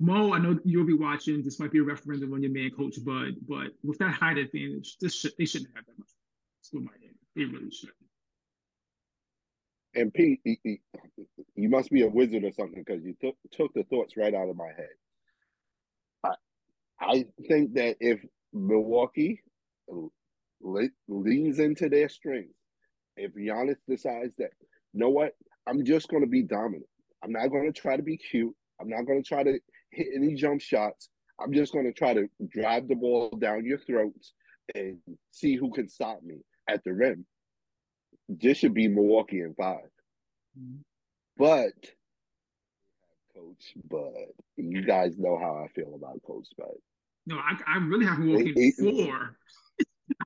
[0.00, 1.42] Mo, I know you'll be watching.
[1.42, 4.98] This might be a referendum on your man, Coach Bud, but with that height advantage,
[4.98, 6.08] this should, they shouldn't have that much.
[6.60, 7.14] It's my head.
[7.36, 7.90] They really should.
[9.94, 14.16] And Pete, you must be a wizard or something because you took took the thoughts
[14.16, 14.88] right out of my head.
[16.24, 16.34] I
[17.00, 19.40] I think that if Milwaukee
[21.08, 22.54] leans into their strength,
[23.16, 24.50] if Giannis decides that,
[24.92, 25.34] you know what,
[25.66, 26.86] I'm just going to be dominant.
[27.22, 28.54] I'm not going to try to be cute.
[28.80, 29.58] I'm not going to try to
[29.90, 31.08] hit any jump shots.
[31.40, 34.32] I'm just going to try to drive the ball down your throats
[34.74, 34.98] and
[35.30, 36.36] see who can stop me
[36.68, 37.26] at the rim.
[38.28, 40.76] This should be Milwaukee in 5 mm-hmm.
[41.36, 41.72] But
[43.34, 44.12] Coach Bud,
[44.56, 46.76] you guys know how I feel about Coach Bud.
[47.26, 49.36] No, I, I really have Milwaukee in four.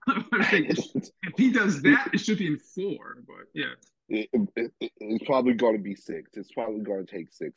[0.09, 3.19] if he does that, it should be in four.
[3.27, 3.75] But yeah.
[4.11, 6.33] It, it, it, it's probably going to be six.
[6.35, 7.55] It's probably going to take six,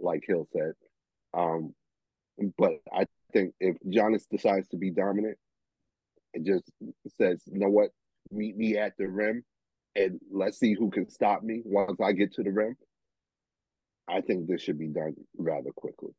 [0.00, 0.72] like Hill said.
[1.34, 1.74] Um,
[2.58, 5.38] but I think if Giannis decides to be dominant
[6.34, 6.70] and just
[7.16, 7.90] says, you know what,
[8.30, 9.44] meet me at the rim
[9.96, 12.76] and let's see who can stop me once I get to the rim,
[14.08, 16.10] I think this should be done rather quickly.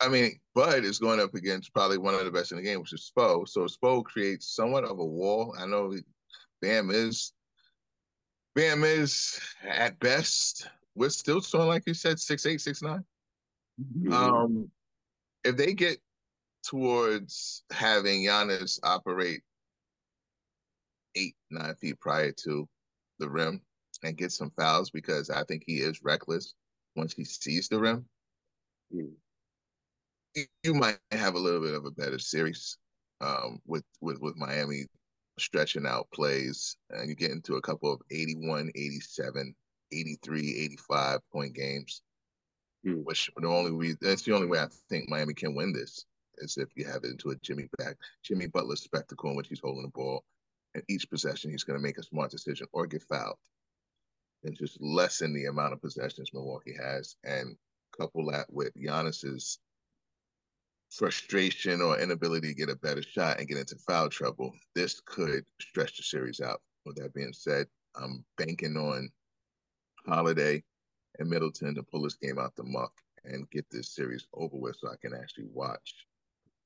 [0.00, 2.80] I mean, Bud is going up against probably one of the best in the game,
[2.80, 3.48] which is Spo.
[3.48, 5.54] So Spo creates somewhat of a wall.
[5.58, 5.94] I know
[6.62, 7.32] Bam is
[8.54, 10.68] Bam is at best.
[10.94, 13.04] We're still showing, like you said, six eight, six nine.
[13.80, 14.12] Mm-hmm.
[14.12, 14.70] Um,
[15.42, 15.98] if they get
[16.62, 19.42] towards having Giannis operate
[21.16, 22.68] eight, nine feet prior to
[23.18, 23.60] the rim
[24.02, 26.54] and get some fouls because I think he is reckless
[26.96, 28.04] once he sees the rim.
[28.94, 29.12] Mm.
[30.62, 32.76] You might have a little bit of a better series
[33.20, 34.86] um, with, with with Miami
[35.38, 39.54] stretching out plays and you get into a couple of 81, 87,
[39.92, 42.02] 83, 85 point games,
[42.86, 43.02] mm.
[43.04, 46.04] which the only reason that's the only way I think Miami can win this
[46.38, 49.60] is if you have it into a Jimmy back, Jimmy Butler spectacle in which he's
[49.60, 50.24] holding the ball.
[50.74, 53.36] And each possession, he's going to make a smart decision or get fouled
[54.42, 57.56] and just lessen the amount of possessions Milwaukee has and
[57.96, 59.58] couple that with Giannis's
[60.90, 65.44] frustration or inability to get a better shot and get into foul trouble, this could
[65.60, 66.60] stretch the series out.
[66.84, 69.08] With that being said, I'm banking on
[70.06, 70.62] Holiday
[71.18, 72.92] and Middleton to pull this game out the muck
[73.24, 75.94] and get this series over with so I can actually watch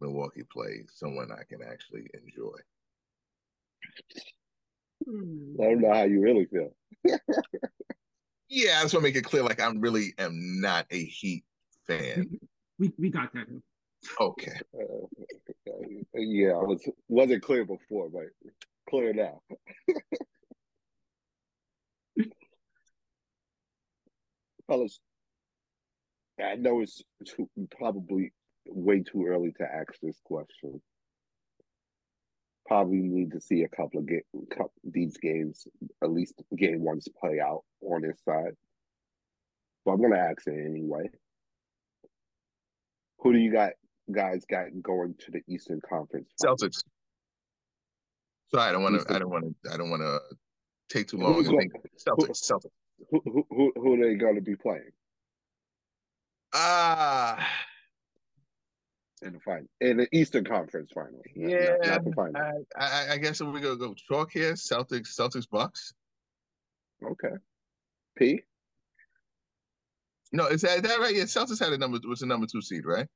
[0.00, 2.58] Milwaukee play someone I can actually enjoy.
[5.08, 6.74] I don't know how you really feel.
[8.48, 11.44] yeah, I just want to make it clear like I really am not a Heat
[11.86, 12.38] fan.
[12.78, 13.46] We we got that.
[14.20, 14.58] Okay.
[15.68, 18.24] Uh, yeah, I was wasn't clear before, but
[18.88, 19.42] clear now.
[24.66, 24.98] Fellas,
[26.42, 28.32] I know it's too, probably
[28.66, 30.80] way too early to ask this question.
[32.68, 35.66] Probably need to see a couple of ga- these games,
[36.02, 38.52] at least game ones play out on this side.
[39.86, 41.08] But I'm going to ask it anyway.
[43.20, 43.70] Who do you got
[44.14, 46.28] guys got going to the Eastern Conference?
[46.44, 46.84] Celtics.
[48.54, 49.14] Sorry, I don't want to.
[49.14, 49.72] I don't want to.
[49.72, 50.20] I don't want to
[50.90, 51.42] take too long.
[51.42, 51.70] Going,
[52.06, 52.50] Celtics.
[52.50, 52.70] Who, Celtics.
[53.10, 54.90] Who, who, who, who are they going to be playing?
[56.54, 57.38] Ah.
[57.40, 57.44] Uh,
[59.22, 61.20] in the final, in the Eastern Conference final.
[61.34, 62.64] Yeah, not, not the final.
[62.76, 64.54] I, I, I guess we're gonna go chalk here.
[64.54, 65.92] Celtics, Celtics, Bucks.
[67.04, 67.36] Okay.
[68.16, 68.42] P.
[70.32, 71.14] No, is that, is that right?
[71.14, 73.06] Yeah, Celtics had a number was the number two seed, right?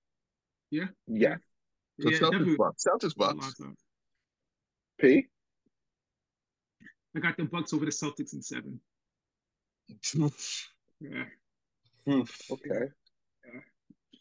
[0.71, 0.87] Yeah.
[1.07, 1.37] Yeah.
[2.01, 2.85] So yeah, Celtics Bucks.
[2.87, 3.61] Celtics Bucks.
[4.99, 5.27] P.
[7.15, 8.81] I got the Bucks over the Celtics in seven.
[11.01, 11.25] yeah.
[12.07, 12.89] Okay.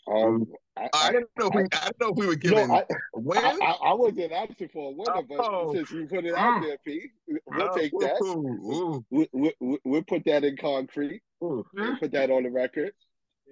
[0.08, 1.48] Um, I, I, don't know.
[1.48, 2.84] If we, I, don't know if we were given no, I,
[3.14, 3.38] when.
[3.38, 5.74] I, I, I wasn't asking for a winner, but oh.
[5.74, 7.78] since you put it out there, P, we'll oh.
[7.78, 8.18] take that.
[8.24, 9.06] Ooh, ooh.
[9.10, 11.22] We, we, we, we'll put that in concrete.
[11.40, 11.66] We'll
[12.00, 12.94] put that on the record.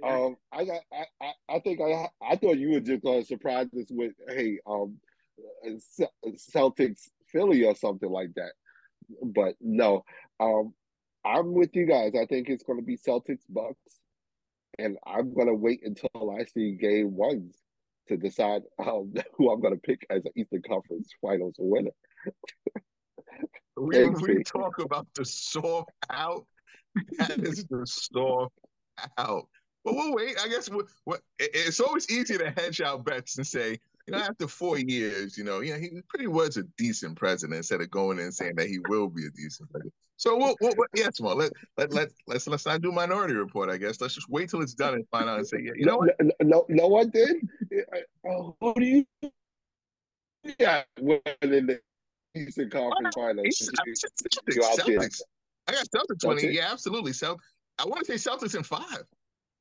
[0.03, 0.79] Um, I got,
[1.21, 4.59] I, I, think I, I thought you were just going to surprise us with, hey,
[4.65, 4.97] um,
[6.25, 8.53] Celtics Philly or something like that.
[9.23, 10.05] But no,
[10.39, 10.73] um,
[11.25, 12.13] I'm with you guys.
[12.19, 13.98] I think it's going to be Celtics Bucks,
[14.79, 17.55] and I'm going to wait until I see Game Ones
[18.07, 21.91] to decide um, who I'm going to pick as an Eastern Conference Finals winner.
[23.77, 26.45] we, we talk about the soft out.
[27.17, 28.53] That is the soft
[29.17, 29.47] out.
[29.85, 30.37] But we'll wait.
[30.43, 33.79] I guess we'll, we'll, it's always easy to hedge our bets and say
[34.11, 37.57] you know, after four years, you know, you know, he pretty was a decent president
[37.57, 39.93] instead of going in and saying that he will be a decent president.
[40.17, 41.35] So we'll, we'll, we'll yeah, small.
[41.35, 43.69] Let let let let's let's not do Minority Report.
[43.69, 45.85] I guess let's just wait till it's done and find out and say, yeah, you
[45.85, 46.09] know what?
[46.19, 47.37] No, no, no one did.
[48.27, 49.05] Oh, who do you?
[50.59, 51.79] Yeah, when in the
[52.35, 53.71] Eastern Conference Finals,
[54.51, 55.21] Celtics.
[55.67, 56.51] I got Celtics winning.
[56.51, 57.13] Yeah, absolutely.
[57.13, 57.37] So
[57.77, 59.03] I want to say Celtics in five.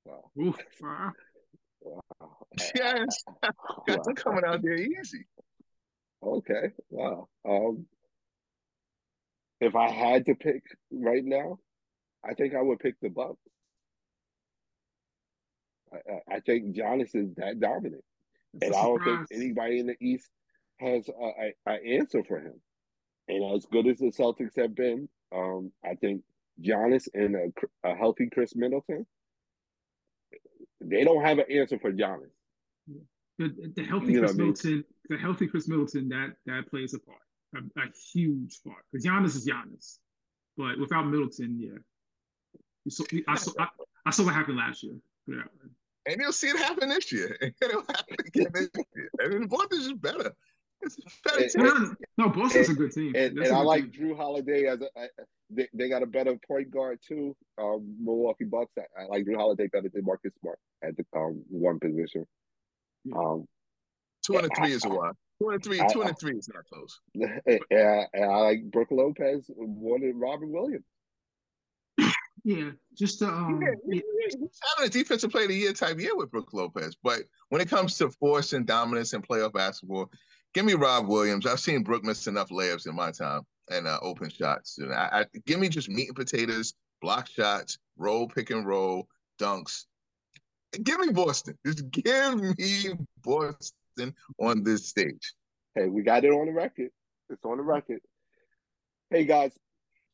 [0.05, 0.31] Wow.
[0.41, 0.57] Oof.
[0.81, 2.38] Wow.
[2.75, 3.25] Yes,
[3.87, 5.27] got them coming out there easy.
[6.23, 7.29] Okay, wow.
[7.49, 7.87] Um,
[9.61, 11.59] if I had to pick right now,
[12.25, 13.39] I think I would pick the Bucks.
[15.93, 18.05] I, I think Giannis is that dominant,
[18.55, 20.29] it's and I don't think anybody in the East
[20.79, 22.61] has an answer for him.
[23.29, 26.23] And as good as the Celtics have been, um, I think
[26.63, 29.07] Giannis and a, a healthy Khris Middleton,
[30.81, 32.31] they don't have an answer for Giannis.
[33.39, 34.85] The, the healthy you Khris Middleton, I mean?
[35.11, 37.21] the healthy Khris Middleton, that that plays a part,
[37.55, 38.85] a, a huge part.
[38.91, 39.99] Because Giannis is Giannis,
[40.57, 41.79] but without Middleton, yeah.
[42.89, 43.69] So, I saw I,
[44.07, 44.97] I saw what happened last year.
[45.29, 45.43] Yeah.
[46.07, 47.37] And you'll see it happen this year.
[47.43, 49.11] And it'll happen again this year.
[49.19, 50.35] And the Boston's just better.
[50.81, 51.97] It's better and, team.
[52.17, 53.13] no, Boston's and, a good team.
[53.15, 54.11] And, and I like team.
[54.11, 55.09] Jrue Holiday as a, I,
[55.51, 57.37] they, they got a better point guard too.
[57.61, 58.73] Um, Milwaukee Bucks.
[58.79, 62.27] I, I, like Jrue Holiday better than Marcus Smart at the um, one position.
[63.15, 63.47] Um,
[64.25, 65.17] two and three I, is a lot.
[65.41, 67.01] Two and a three, two and three is not close.
[67.71, 70.85] Yeah, and I like Brook Lopez more than Robert Williams.
[72.45, 76.17] Yeah, just to, um, yeah, he's having a defensive player of the year type year
[76.17, 76.97] with Brook Lopez.
[77.03, 80.09] But when it comes to force and dominance in playoff basketball,
[80.55, 81.47] give me Rob Williams.
[81.47, 84.79] I've seen Brook miss enough layups in my time and uh, open shots.
[84.79, 89.09] And I, I, give me just meat and potatoes, block shots, roll, pick and roll,
[89.41, 89.85] dunks.
[90.73, 91.59] Give me Boston.
[91.65, 95.33] Just give me Boston on this stage.
[95.75, 96.91] Hey, we got it on the record.
[97.31, 98.01] It's on the record.
[99.11, 99.53] Hey guys,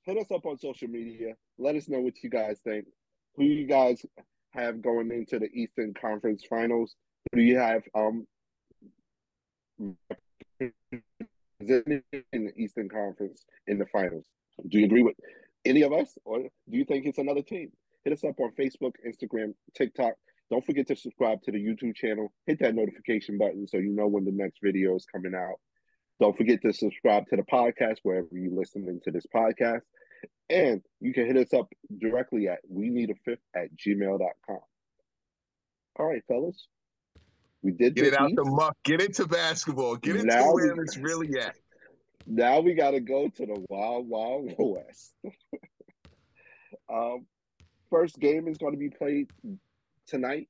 [0.05, 1.35] hit us up on social media.
[1.59, 2.87] Let us know what you guys think.
[3.37, 4.05] Who you guys
[4.53, 6.95] have going into the Eastern Conference Finals?
[7.33, 8.27] Who do you have um
[9.81, 9.97] in
[11.61, 14.25] the Eastern Conference in the finals?
[14.69, 15.17] Do you agree with
[15.65, 17.73] any of us, or do you think it's another team?
[18.05, 20.15] Hit us up on Facebook, Instagram, TikTok.
[20.51, 22.33] Don't forget to subscribe to the YouTube channel.
[22.47, 25.57] Hit that notification button so you know when the next video is coming out.
[26.21, 29.81] Don't forget to subscribe to the podcast wherever you listen to this podcast.
[30.49, 34.59] And you can hit us up directly at we need a fifth at gmail.com.
[35.97, 36.69] All right, fellas.
[37.63, 40.83] We did get it out the muck, get into basketball, get into now where we,
[40.83, 41.57] it's really at.
[42.27, 45.15] Now we got to go to the wild, wild west.
[46.93, 47.27] um,
[47.91, 49.31] first game is going to be played
[50.07, 50.49] tonight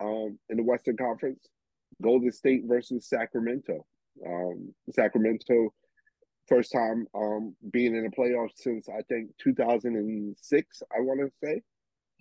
[0.00, 1.48] um, in the Western Conference.
[2.02, 3.84] Golden State versus Sacramento.
[4.24, 5.72] Um, Sacramento,
[6.46, 10.82] first time um, being in the playoffs since I think 2006.
[10.94, 11.62] I want to say.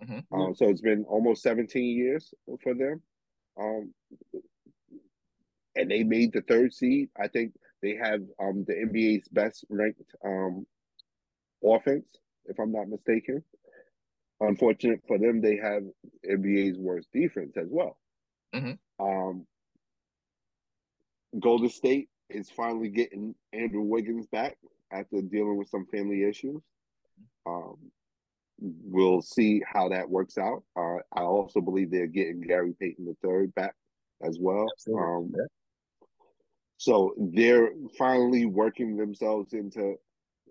[0.04, 0.42] Mm-hmm.
[0.42, 3.02] Um, so it's been almost 17 years for them.
[3.60, 3.94] Um,
[5.76, 7.10] and they made the third seed.
[7.20, 10.66] I think they have um, the NBA's best ranked um,
[11.64, 12.08] offense,
[12.46, 13.44] if I'm not mistaken.
[14.40, 15.84] Unfortunate for them, they have
[16.30, 17.98] NBA's worst defense as well.
[18.54, 19.06] Mm-hmm.
[19.06, 19.48] Um,
[21.40, 24.58] Golden State is finally getting Andrew Wiggins back
[24.92, 26.62] after dealing with some family issues.
[27.46, 27.78] Um,
[28.60, 30.64] we'll see how that works out.
[30.76, 33.76] Uh, I also believe they're getting Gary Payton III back
[34.22, 34.68] as well.
[34.96, 35.34] Um,
[36.78, 39.96] so they're finally working themselves into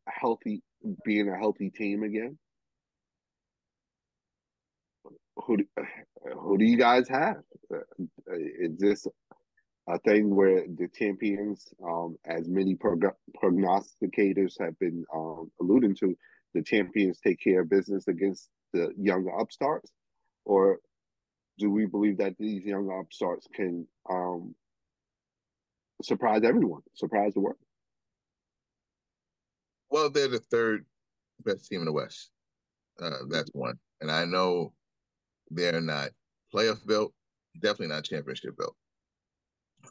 [0.09, 0.62] healthy,
[1.05, 2.38] being a healthy team again.
[5.44, 5.64] Who do,
[6.35, 7.42] who do you guys have?
[8.59, 9.07] Is this
[9.88, 16.16] a thing where the champions, um, as many prog- prognosticators have been um, alluding to,
[16.55, 19.92] the champions take care of business against the younger upstarts,
[20.44, 20.81] or
[21.59, 24.55] do we believe that these young upstarts can um,
[26.03, 27.59] surprise everyone, surprise the world?
[29.91, 30.84] Well, they're the third
[31.45, 32.30] best team in the West.
[33.01, 34.72] Uh, that's one, and I know
[35.51, 36.11] they're not
[36.55, 37.12] playoff built,
[37.61, 38.76] definitely not championship built.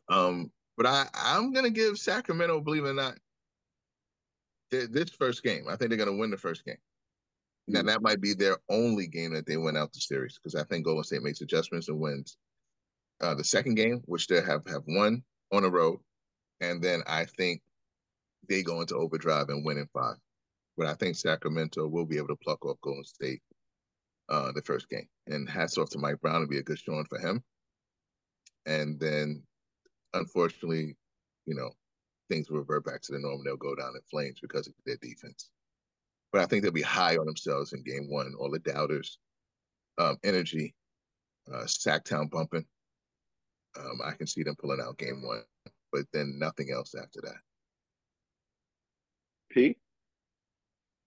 [0.10, 3.18] Um, but I I'm gonna give Sacramento, believe it or not,
[4.72, 5.66] this first game.
[5.70, 6.78] I think they're gonna win the first game.
[7.68, 10.64] Now that might be their only game that they win out the series because I
[10.66, 12.38] think Golden State makes adjustments and wins
[13.22, 16.00] uh, the second game, which they have have won on the road,
[16.62, 17.62] and then I think
[18.48, 20.18] they go into overdrive and win in five.
[20.78, 23.42] But I think Sacramento will be able to pluck off Golden State
[24.30, 25.08] uh, the first game.
[25.28, 27.44] And hats off to Mike Brown to be a good showing for him.
[28.66, 29.44] And then
[30.14, 30.96] unfortunately,
[31.46, 31.72] you know,
[32.30, 33.42] things revert back to the norm.
[33.44, 35.50] They'll go down in flames because of their defense.
[36.32, 38.34] But I think they'll be high on themselves in game one.
[38.40, 39.20] All the doubters,
[39.98, 40.76] um, energy,
[41.54, 42.66] uh, Sacktown bumping.
[43.78, 45.44] Um, I can see them pulling out game one,
[45.92, 47.38] but then nothing else after that.
[49.52, 49.78] P.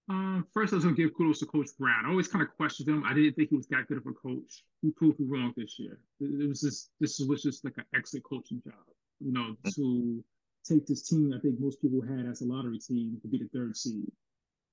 [0.09, 2.07] Um, first, I was going to give kudos to Coach Brown.
[2.07, 3.05] I always kind of questioned him.
[3.05, 4.65] I didn't think he was that good of a coach.
[4.81, 5.99] He proved me wrong this year.
[6.21, 8.75] It was just this was just like an exit coaching job.
[9.21, 10.25] You know, to
[10.67, 13.49] take this team I think most people had as a lottery team to be the
[13.53, 14.11] third seed.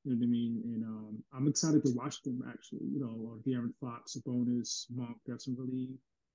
[0.05, 0.61] You know what I mean?
[0.63, 2.85] And um, I'm excited to watch them actually.
[2.93, 5.89] You know, uh, De'Aaron Fox, Sabonis, Monk, got some really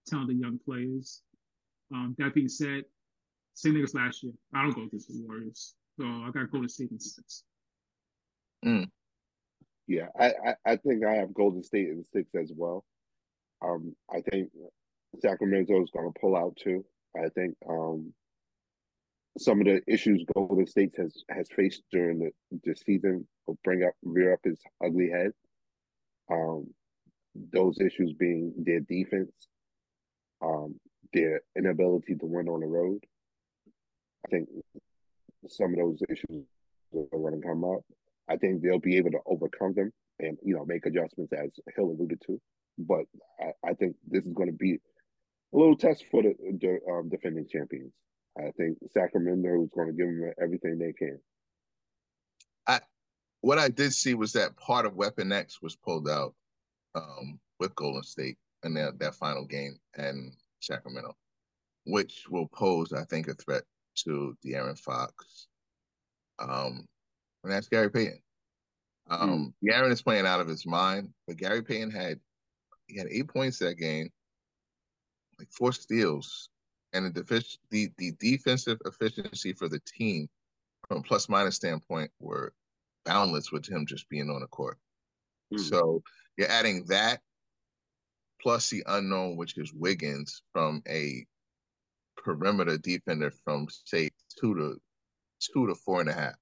[0.06, 1.22] talented young players.
[1.94, 2.84] Um, that being said,
[3.54, 4.32] same thing as last year.
[4.54, 5.74] I don't go against the Warriors.
[5.98, 7.44] So I got Golden State in six.
[8.64, 8.88] Mm.
[9.86, 12.84] Yeah, I, I, I think I have Golden State in six as well.
[13.62, 14.50] Um, I think
[15.18, 16.84] Sacramento is going to pull out too.
[17.16, 18.12] I think um,
[19.38, 22.30] some of the issues Golden State has has faced during the,
[22.64, 25.32] the season will bring up rear up his ugly head.
[26.30, 26.68] Um,
[27.52, 29.32] those issues being their defense,
[30.42, 30.78] um,
[31.12, 33.04] their inability to win on the road.
[34.26, 34.48] I think
[35.48, 36.44] some of those issues
[36.94, 37.82] are going to come up.
[38.30, 41.86] I think they'll be able to overcome them and you know make adjustments as Hill
[41.86, 42.40] alluded to.
[42.78, 43.04] But
[43.40, 44.74] I, I think this is going to be
[45.52, 47.92] a little test for the, the um, defending champions.
[48.38, 51.18] I think Sacramento is going to give them everything they can.
[52.66, 52.80] I
[53.40, 56.34] what I did see was that part of Weapon X was pulled out
[56.94, 61.16] um, with Golden State in that, that final game and Sacramento,
[61.84, 63.62] which will pose, I think, a threat
[64.04, 65.48] to De'Aaron Fox.
[66.38, 66.86] Um,
[67.42, 68.20] and that's Gary Payton.
[69.08, 69.68] Um, mm.
[69.68, 72.20] De'Aaron is playing out of his mind, but Gary Payton had
[72.86, 74.10] he had eight points that game,
[75.38, 76.48] like four steals,
[76.92, 80.28] and the, defic- the the defensive efficiency for the team
[80.88, 82.52] from a plus minus standpoint were
[83.04, 84.78] boundless with him just being on the court.
[85.52, 85.60] Mm.
[85.60, 86.02] So
[86.36, 87.20] you're adding that
[88.40, 91.24] plus the unknown, which is Wiggins from a
[92.16, 94.80] perimeter defender from say two to
[95.40, 96.34] two to four and a half.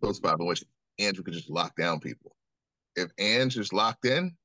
[0.00, 0.64] Those five in which
[0.98, 2.34] Andrew could just lock down people.
[2.96, 4.36] If Andrew's locked in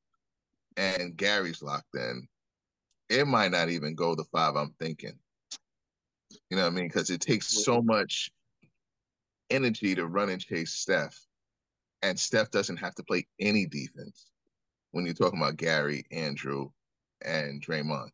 [0.77, 2.27] and Gary's locked in,
[3.09, 5.17] it might not even go the five I'm thinking.
[6.49, 6.87] You know what I mean?
[6.87, 8.31] Because it takes so much
[9.49, 11.19] energy to run and chase Steph.
[12.01, 14.31] And Steph doesn't have to play any defense
[14.91, 16.69] when you're talking about Gary, Andrew,
[17.23, 18.09] and Draymond.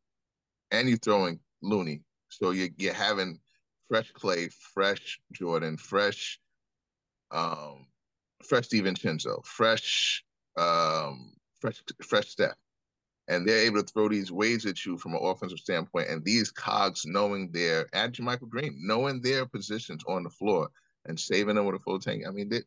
[0.71, 2.01] And you're throwing Looney.
[2.29, 3.39] So you're, you're having
[3.87, 6.39] fresh Clay, fresh Jordan, fresh
[7.31, 7.85] um
[8.43, 10.23] fresh DiVincenzo, fresh
[10.57, 12.55] um fresh fresh Steph
[13.29, 16.09] and they're able to throw these waves at you from an offensive standpoint.
[16.09, 20.69] And these cogs knowing their and Michael Green, knowing their positions on the floor
[21.05, 22.23] and saving them with a full tank.
[22.27, 22.61] I mean, they,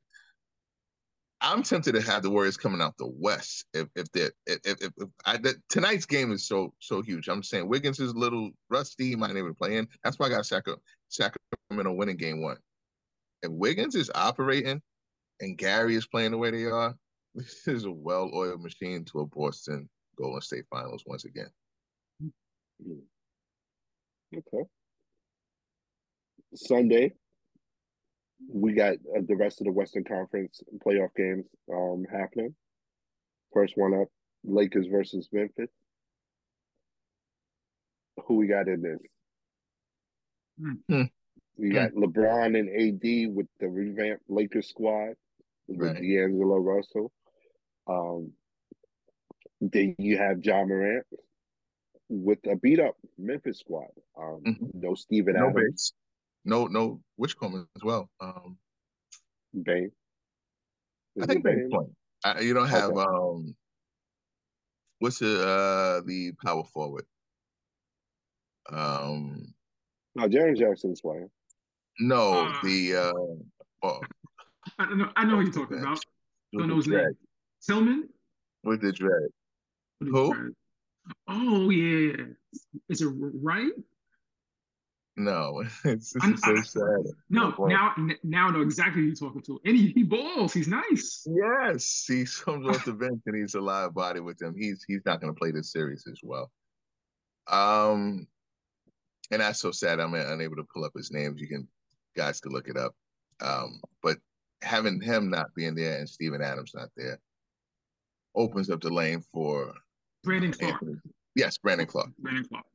[1.40, 4.92] I'm tempted to have the Warriors coming out the West if if they if if,
[4.96, 5.38] if, I,
[5.68, 7.28] tonight's game is so so huge.
[7.28, 9.88] I'm saying Wiggins is a little rusty, might not even play in.
[10.04, 12.58] That's why I got Sacramento winning game one.
[13.42, 14.80] If Wiggins is operating
[15.40, 16.94] and Gary is playing the way they are,
[17.34, 21.50] this is a well-oiled machine to a Boston Golden State Finals once again.
[24.34, 24.68] Okay.
[26.54, 27.12] Sunday,
[28.48, 32.54] we got uh, the rest of the Western Conference playoff games um, happening.
[33.52, 34.08] First one up,
[34.44, 35.70] Lakers versus Memphis.
[38.26, 38.98] Who we got in this?
[40.60, 41.02] Mm-hmm.
[41.56, 42.04] We got mm-hmm.
[42.04, 45.14] LeBron and AD with the revamped Lakers squad
[45.68, 45.94] with right.
[45.94, 47.12] D'Angelo Russell.
[47.86, 48.32] Um,
[49.60, 51.04] then you have Ja Morant
[52.08, 53.88] with a beat up Memphis squad.
[54.18, 54.66] Um, mm-hmm.
[54.74, 55.70] No Steven no Adams.
[55.70, 55.92] Base.
[56.44, 58.10] No, no Wichcombe as well.
[58.20, 58.56] Um,
[59.62, 59.92] Bane.
[61.16, 61.94] Is I think Bane's playing.
[62.24, 63.00] I, you don't have okay.
[63.00, 63.54] um,
[64.98, 67.04] what's the uh the power forward?
[68.70, 69.54] Um,
[70.14, 71.30] no, Jaren Jackson's playing.
[72.00, 74.00] No, uh, the uh, oh,
[74.78, 76.00] I know, I know who you're talking about.
[76.52, 77.16] Don't know his name.
[77.66, 78.08] Tillman.
[78.64, 79.28] With the dread.
[80.00, 80.52] Who?
[81.28, 82.24] Oh yeah,
[82.88, 83.72] is it right?
[85.16, 87.12] No, it's, it's so sad.
[87.28, 89.60] No, now now I know exactly who you're talking to.
[89.64, 90.54] And he, he balls.
[90.54, 91.26] He's nice.
[91.26, 94.54] Yes, he comes off the bench and he's a live body with him.
[94.56, 96.50] He's he's not going to play this series as well.
[97.48, 98.26] Um,
[99.30, 100.00] and that's so sad.
[100.00, 101.40] I'm unable to pull up his names.
[101.40, 101.68] You can
[102.16, 102.94] guys can look it up.
[103.40, 104.18] Um, but
[104.62, 107.18] having him not being there and Steven Adams not there
[108.34, 109.74] opens up the lane for
[110.24, 110.82] Brandon Clarke.
[111.34, 112.16] Yes, Brandon Clarke.
[112.18, 112.66] Brandon Clarke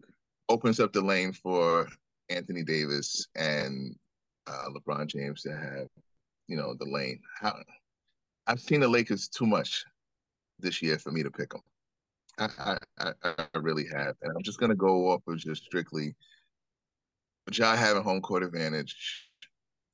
[0.50, 1.88] Opens up the lane for
[2.30, 3.96] Anthony Davis and
[4.48, 5.88] uh, LeBron James to have,
[6.48, 7.20] you know, the lane.
[7.40, 7.58] How,
[8.48, 9.84] I've seen the Lakers too much
[10.60, 11.62] this year for me to pick them.
[12.40, 16.16] I, I, I really have, and I'm just gonna go off of just strictly
[17.52, 19.27] Ja having home court advantage.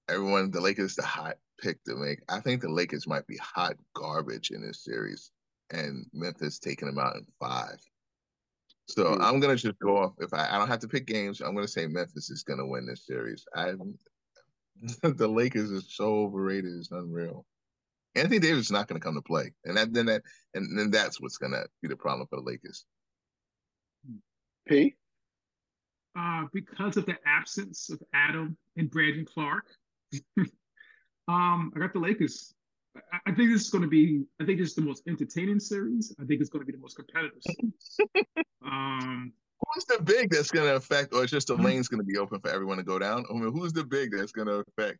[0.09, 2.19] Everyone, the Lakers, the hot pick to make.
[2.29, 5.31] I think the Lakers might be hot garbage in this series,
[5.71, 7.79] and Memphis taking them out in five.
[8.87, 9.21] So mm-hmm.
[9.21, 10.13] I'm gonna just go off.
[10.19, 12.85] If I, I don't have to pick games, I'm gonna say Memphis is gonna win
[12.85, 13.45] this series.
[13.55, 13.73] I
[15.03, 17.45] the Lakers is so overrated, it's unreal.
[18.15, 20.23] Anthony Davis is not gonna come to play, and that then that
[20.53, 22.85] and then that's what's gonna be the problem for the Lakers.
[24.67, 24.95] P.
[26.17, 29.65] Uh, because of the absence of Adam and Brandon Clarke,
[31.27, 32.53] um, I got the Lakers.
[32.95, 34.23] I, I think this is going to be.
[34.41, 36.15] I think this is the most entertaining series.
[36.19, 37.97] I think it's going to be the most competitive series.
[38.65, 39.33] um,
[39.73, 42.17] who's the big that's going to affect, or it's just the lane's going to be
[42.17, 43.25] open for everyone to go down?
[43.29, 44.99] I mean, who's the big that's going to affect?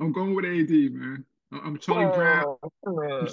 [0.00, 1.24] I'm going with AD, man.
[1.52, 2.56] I'm Charlie oh, Brown.
[2.86, 3.28] I'm,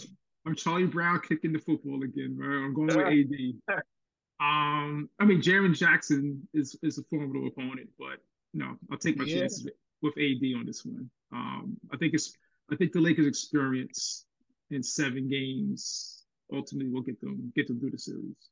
[0.45, 2.63] I'm Charlie Brown kicking the football again, man.
[2.65, 3.81] I'm going with AD.
[4.39, 8.19] Um, I mean, Jaren Jackson is is a formidable opponent, but
[8.53, 9.39] no, I'll take my yeah.
[9.39, 9.67] chances
[10.01, 11.09] with AD on this one.
[11.31, 12.33] Um, I think it's
[12.71, 14.25] I think the Lakers' experience
[14.69, 18.49] in seven games ultimately will get them get them through the series.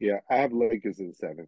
[0.00, 1.46] Yeah, I have Lakers in seven.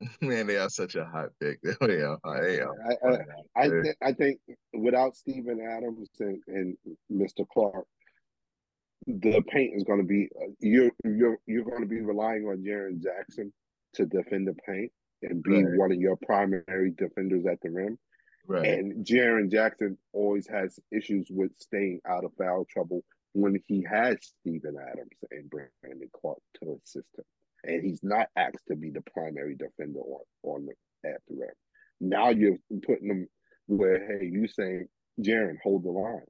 [0.20, 1.60] Man, they are such a hot pick.
[1.80, 2.18] They are.
[2.24, 2.74] They are.
[2.88, 4.40] I, I, I, th- I think
[4.72, 6.76] without Steven Adams and, and
[7.12, 7.46] Mr.
[7.52, 7.86] Clarke,
[9.06, 10.28] the paint is going to be
[10.60, 13.52] you're you're you're going to be relying on Jaren Jackson
[13.94, 15.78] to defend the paint and be right.
[15.78, 17.98] one of your primary defenders at the rim.
[18.46, 18.66] Right.
[18.66, 24.16] And Jaren Jackson always has issues with staying out of foul trouble when he has
[24.40, 27.24] Steven Adams and Brandon Clarke to assist him.
[27.62, 31.50] And he's not asked to be the primary defender on, on the at the rim.
[32.00, 33.28] Now you're putting him
[33.66, 34.88] where, hey, you saying,
[35.20, 36.26] Jaren, hold the line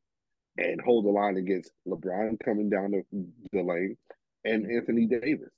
[0.58, 3.96] and hold the line against LeBron coming down the, the lane
[4.44, 5.52] and Anthony Davis.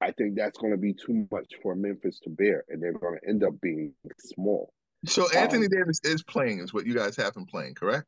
[0.00, 3.18] I think that's going to be too much for Memphis to bear, and they're going
[3.20, 4.72] to end up being small.
[5.06, 8.06] So Anthony um, Davis is playing, is what you guys have him playing, correct?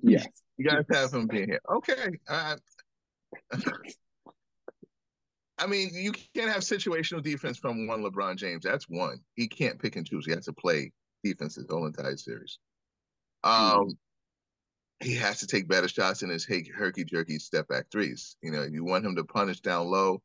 [0.00, 0.26] Yes.
[0.56, 1.60] You guys have him being here.
[1.70, 2.08] Okay.
[2.28, 2.56] Uh,
[5.58, 8.64] I mean, you can't have situational defense from one LeBron James.
[8.64, 9.18] That's one.
[9.34, 10.24] He can't pick and choose.
[10.24, 10.92] He has to play
[11.24, 12.58] defenses the whole entire series.
[13.42, 13.98] Um,
[15.00, 18.36] he has to take better shots in his herky jerky step back threes.
[18.42, 20.22] You know, you want him to punish down low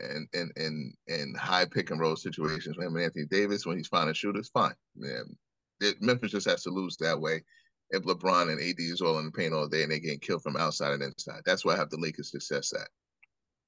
[0.00, 3.76] and and and and high pick and roll situations with him and Anthony Davis when
[3.76, 4.74] he's finding shooters, fine.
[4.96, 5.22] Yeah,
[5.80, 7.42] it, Memphis just has to lose that way.
[7.90, 10.42] If LeBron and AD is all in the paint all day and they getting killed
[10.42, 12.88] from outside and inside, that's why I have the Lakers success at.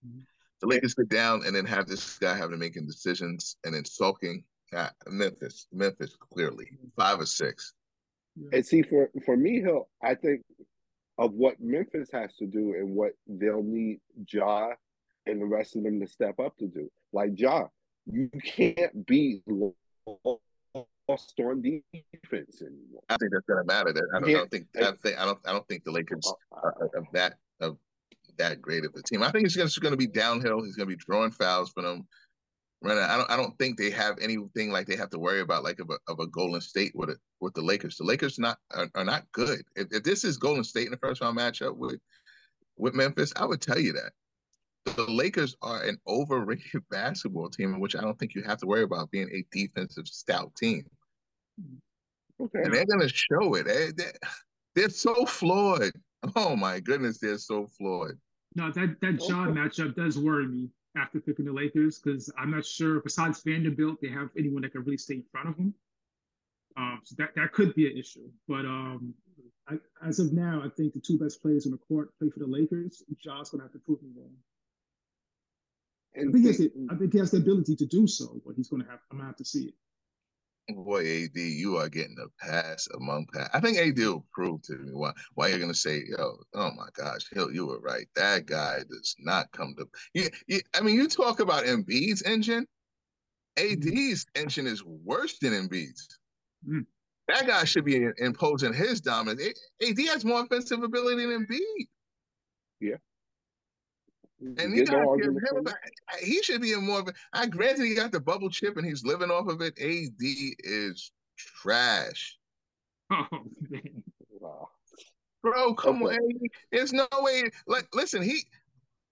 [0.07, 0.21] Mm-hmm.
[0.61, 3.85] The Lakers sit down and then have this guy having to making decisions and then
[3.85, 4.45] sulking.
[4.75, 7.75] Ah, Memphis, Memphis, clearly five or six.
[8.53, 9.89] And see, for for me, he'll.
[10.03, 10.43] I think
[11.19, 14.01] of what Memphis has to do and what they'll need
[14.33, 14.71] Ja
[15.27, 16.91] and the rest of them to step up to do.
[17.13, 17.67] Like Ja,
[18.07, 19.77] you can't be lost
[21.39, 23.03] on defense anymore.
[23.09, 23.91] I think that's gonna matter.
[23.91, 26.27] I don't, I don't think I don't think I don't I don't think the Lakers
[26.53, 27.77] uh, are, are that of
[28.39, 29.23] that great of a team.
[29.23, 30.63] I think it's just going to be downhill.
[30.63, 32.07] He's going to be drawing fouls for them.
[32.85, 35.79] I don't I don't think they have anything like they have to worry about like
[35.79, 37.97] of a, of a Golden State with it with the Lakers.
[37.97, 39.63] The Lakers not are, are not good.
[39.77, 42.01] If, if, this is Golden State in the first round matchup with
[42.77, 44.13] with Memphis, I would tell you that.
[44.85, 48.67] The Lakers are an overrated basketball team in which I don't think you have to
[48.67, 50.85] worry about being a defensive stout team.
[52.41, 52.63] Okay.
[52.63, 53.67] And they're gonna show it.
[53.67, 54.11] They, they,
[54.75, 55.93] they're so flawed.
[56.37, 58.13] Oh my goodness, they're so flawed.
[58.55, 59.59] No, that that John okay.
[59.59, 63.01] matchup does worry me after picking the Lakers because I'm not sure.
[63.01, 65.75] Besides Vanderbilt, they have anyone that can really stay in front of them.
[66.77, 68.29] Um, so that that could be an issue.
[68.47, 69.15] But um,
[69.69, 72.39] I, as of now, I think the two best players on the court play for
[72.39, 73.03] the Lakers.
[73.21, 74.35] Ja's gonna have to prove me wrong.
[76.17, 78.55] I think, he has the, I think he has the ability to do so, but
[78.55, 79.01] he's gonna have.
[79.11, 79.75] I'm gonna have to see it.
[80.75, 83.49] Boy, AD, you are getting a pass among pass.
[83.53, 86.89] I think AD will prove to me why why you're gonna say, yo, oh my
[86.95, 88.07] gosh, Hill, you were right.
[88.15, 92.67] That guy does not come to you, you I mean, you talk about Embiid's engine.
[93.59, 96.19] AD's engine is worse than Embiid's.
[96.69, 96.87] Mm.
[97.29, 99.61] That guy should be imposing his dominance.
[99.87, 101.87] AD has more offensive ability than Embiid.
[102.81, 102.97] Yeah.
[104.59, 105.75] And you gotta give him
[106.21, 108.87] he should be in more of a I granted he got the bubble chip and
[108.87, 109.79] he's living off of it.
[109.79, 112.39] AD is trash.
[113.11, 113.27] Oh.
[114.41, 114.71] Wow.
[115.41, 116.17] Bro, come okay.
[116.17, 116.41] on.
[116.73, 118.43] There's no way like listen, he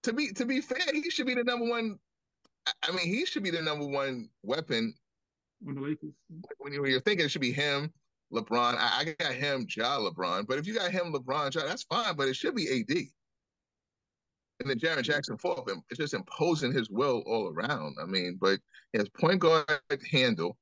[0.03, 1.97] to be to be fair, he should be the number one.
[2.83, 4.93] I mean, he should be the number one weapon
[5.67, 6.13] on the Lakers.
[6.57, 7.93] When, you, are thinking it should be him,
[8.33, 8.75] LeBron.
[8.77, 10.47] I, I, got him, Ja LeBron.
[10.47, 12.15] But if you got him, LeBron, Ja, that's fine.
[12.15, 12.97] But it should be AD.
[14.61, 17.95] And then Jaren Jackson fourth, and it's just imposing his will all around.
[17.99, 18.59] I mean, but
[18.93, 19.65] his point guard
[20.11, 20.55] handle.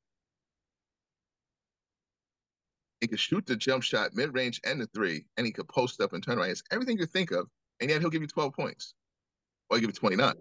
[3.01, 5.99] He could shoot the jump shot, mid range, and the three, and he could post
[5.99, 6.49] up and turn around.
[6.49, 7.47] It's everything you think of,
[7.81, 8.93] and yet he'll give you 12 points.
[9.69, 10.33] Or he'll give you 29.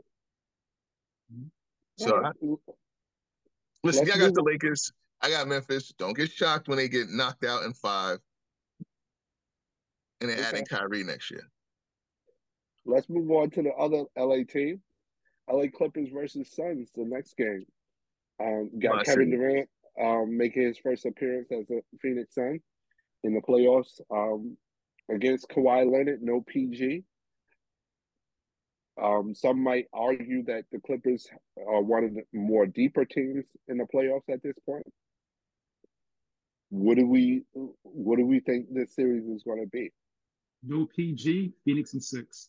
[1.32, 1.42] Mm-hmm.
[1.96, 2.30] So I,
[3.82, 4.92] listen, I got the Lakers.
[5.20, 5.92] I got Memphis.
[5.98, 8.18] Don't get shocked when they get knocked out in five.
[10.20, 10.48] And then okay.
[10.48, 11.42] adding Kyrie next year.
[12.88, 14.80] Let's move on to the other LA team.
[15.50, 17.66] LA Clippers versus Suns, the next game.
[18.40, 19.68] Um, got Kevin Durant
[20.00, 22.60] um, making his first appearance as a Phoenix Sun
[23.24, 24.56] in the playoffs um,
[25.10, 27.04] against Kawhi Leonard, no PG.
[29.02, 31.28] Um, some might argue that the Clippers
[31.58, 34.86] are one of the more deeper teams in the playoffs at this point.
[36.70, 37.42] What do we
[37.82, 39.90] what do we think this series is going to be?
[40.62, 42.48] No PG, Phoenix and six.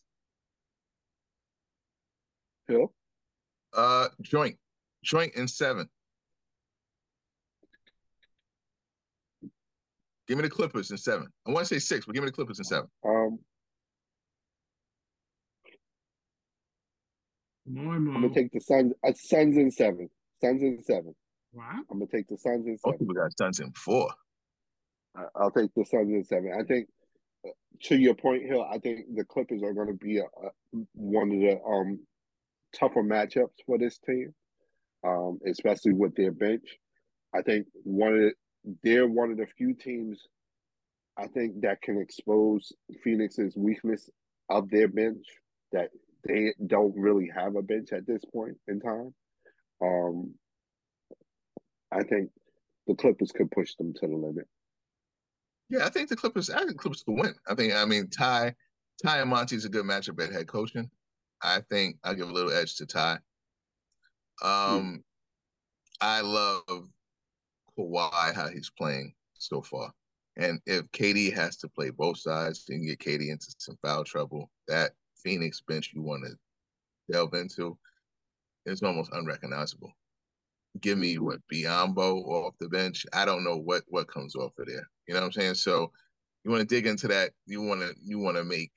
[2.69, 2.93] Phil?
[3.73, 4.55] Uh, joint,
[5.03, 5.89] joint and seven.
[10.27, 11.27] Give me the Clippers in seven.
[11.47, 12.87] I want to say six, but give me the Clippers in seven.
[13.03, 13.39] Um,
[17.67, 18.93] I'm gonna take the Suns.
[19.05, 20.09] Uh, Suns in seven.
[20.41, 21.15] Suns in seven.
[21.51, 21.79] Wow.
[21.89, 23.07] I'm gonna take the Suns in seven.
[23.07, 24.09] We got Suns in four.
[25.35, 26.53] I'll take the Suns in seven.
[26.57, 26.87] I think,
[27.45, 27.49] uh,
[27.83, 28.65] to your point, Hill.
[28.71, 30.51] I think the Clippers are going to be a, a,
[30.93, 31.99] one of the um,
[32.77, 34.33] tougher matchups for this team,
[35.05, 36.65] um, especially with their bench.
[37.35, 38.31] I think one of the,
[38.83, 40.27] they're one of the few teams
[41.17, 42.71] I think that can expose
[43.03, 44.09] Phoenix's weakness
[44.49, 45.25] of their bench
[45.71, 45.89] that
[46.25, 49.13] they don't really have a bench at this point in time.
[49.81, 50.33] Um,
[51.91, 52.29] I think
[52.87, 54.47] the Clippers could push them to the limit.
[55.69, 56.49] Yeah, I think the Clippers.
[56.49, 57.35] I think Clippers could win.
[57.47, 57.73] I think.
[57.73, 58.55] I mean, Ty,
[59.03, 60.89] Ty and Monty's a good matchup at head coaching.
[61.41, 63.19] I think I'll give a little edge to Ty.
[64.43, 65.03] Um,
[66.01, 66.89] I love
[67.77, 69.91] Kawhi how he's playing so far,
[70.37, 74.49] and if KD has to play both sides and get KD into some foul trouble,
[74.67, 74.91] that
[75.23, 76.33] Phoenix bench you want to
[77.11, 77.77] delve into
[78.65, 79.91] is almost unrecognizable.
[80.81, 83.05] Give me what Biyombo off the bench.
[83.13, 84.87] I don't know what what comes off of there.
[85.07, 85.55] You know what I'm saying?
[85.55, 85.91] So
[86.43, 87.31] you want to dig into that.
[87.45, 88.71] You want to you want to make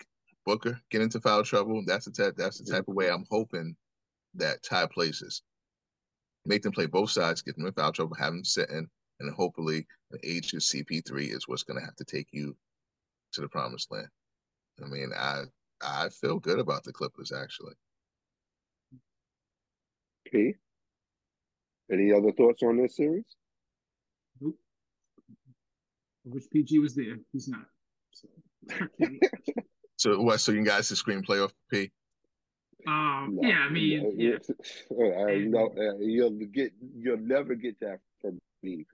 [0.44, 1.82] Booker get into foul trouble.
[1.86, 3.76] That's the type that's the type of way I'm hoping
[4.34, 5.42] that Ty places.
[6.44, 8.88] Make them play both sides, get them in foul trouble, have them sitting,
[9.20, 12.56] and hopefully the age of CP3 is what's going to have to take you
[13.32, 14.08] to the promised land.
[14.82, 15.42] I mean, I
[15.80, 17.74] I feel good about the Clippers actually.
[20.26, 20.54] Okay.
[21.90, 23.24] Any other thoughts on this series?
[24.40, 24.56] Nope.
[26.26, 27.16] I wish PG was there.
[27.32, 27.66] He's not.
[28.12, 28.28] So,
[30.02, 30.40] so what?
[30.40, 31.90] So you guys to screen playoff P?
[32.88, 33.38] Um.
[33.40, 33.58] No, yeah.
[33.60, 34.14] I mean.
[34.18, 34.38] Yeah.
[34.90, 36.72] Uh, you know, uh, you'll get.
[36.96, 38.84] You'll never get that from me.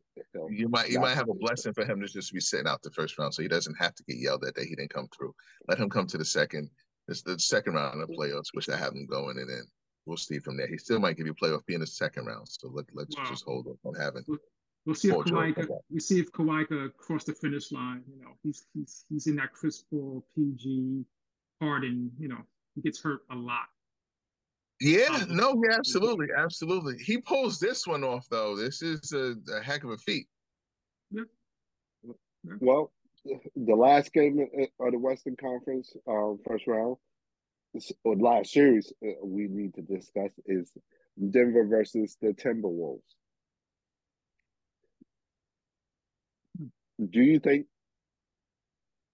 [0.51, 2.91] You might you might have a blessing for him to just be sitting out the
[2.91, 5.35] first round, so he doesn't have to get yelled at that he didn't come through.
[5.67, 6.69] Let him come to the second.
[7.07, 9.63] It's the second round of playoffs, which I have him going, and then
[10.05, 10.67] we'll see from there.
[10.67, 13.25] He still might give you playoff B in the second round, so let let's wow.
[13.31, 14.25] just hold on having.
[14.87, 18.03] We'll, we'll see if Kawhi could, we see if Kawhi could cross the finish line.
[18.09, 21.05] You know, he's he's he's in that Chris Paul, PG,
[21.61, 22.11] Harden.
[22.19, 22.41] You know,
[22.75, 23.67] he gets hurt a lot.
[24.81, 26.99] Yeah, um, no, yeah, absolutely, absolutely.
[26.99, 28.57] He pulls this one off though.
[28.57, 30.27] This is a, a heck of a feat.
[31.11, 31.23] Yeah.
[32.05, 32.55] yeah.
[32.61, 32.93] Well,
[33.25, 34.47] the last game
[34.81, 36.97] of the Western Conference uh, first round
[38.05, 40.73] or last series uh, we need to discuss is
[41.31, 43.01] Denver versus the Timberwolves.
[46.99, 47.67] Do you think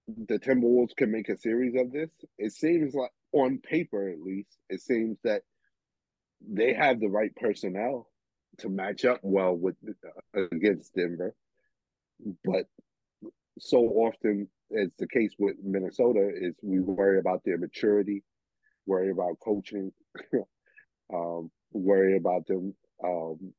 [0.06, 2.10] the Timberwolves can make a series of this?
[2.38, 5.42] It seems like, on paper at least, it seems that
[6.46, 8.08] they have the right personnel
[8.58, 9.76] to match up well with
[10.36, 11.34] uh, against Denver,
[12.44, 12.66] but
[13.58, 18.22] so often as the case with Minnesota is we worry about their maturity,
[18.86, 19.92] worry about coaching,
[21.14, 23.52] um, worry about them um,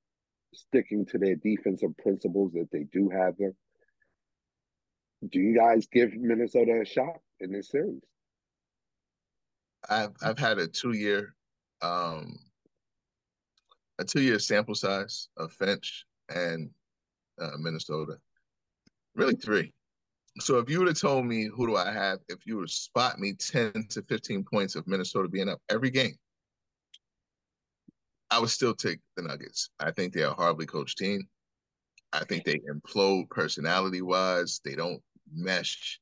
[0.53, 3.55] sticking to their defensive principles that they do have them.
[5.29, 8.01] Do you guys give Minnesota a shot in this series?
[9.89, 11.35] I've I've had a two year
[11.81, 12.37] um,
[13.99, 16.69] a two year sample size of Finch and
[17.39, 18.17] uh, Minnesota.
[19.15, 19.73] Really three.
[20.39, 23.19] So if you would have told me who do I have, if you would spot
[23.19, 26.15] me 10 to 15 points of Minnesota being up every game,
[28.29, 29.69] I would still take the Nuggets.
[29.79, 31.21] I think they're a horribly coached team.
[32.15, 34.61] I think they implode personality wise.
[34.63, 35.01] They don't
[35.33, 35.99] mesh.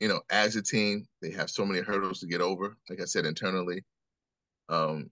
[0.00, 2.76] You know, as a team, they have so many hurdles to get over.
[2.88, 3.84] Like I said, internally.
[4.68, 5.10] Um,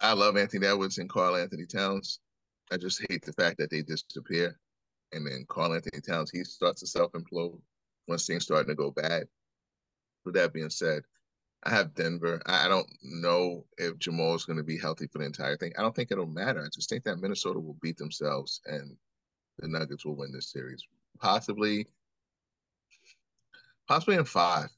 [0.00, 2.20] I love Anthony Edwards and Karl-Anthony Towns.
[2.70, 4.58] I just hate the fact that they disappear.
[5.12, 7.60] And then Karl-Anthony Towns, he starts to self implode
[8.06, 9.26] once things starting to go bad.
[10.24, 11.02] With that being said,
[11.62, 12.42] I have Denver.
[12.44, 15.72] I don't know if Jamal is going to be healthy for the entire thing.
[15.78, 16.60] I don't think it'll matter.
[16.60, 18.96] I just think that Minnesota will beat themselves and
[19.58, 20.86] the Nuggets will win this series.
[21.20, 21.86] Possibly,
[23.88, 24.68] possibly in five.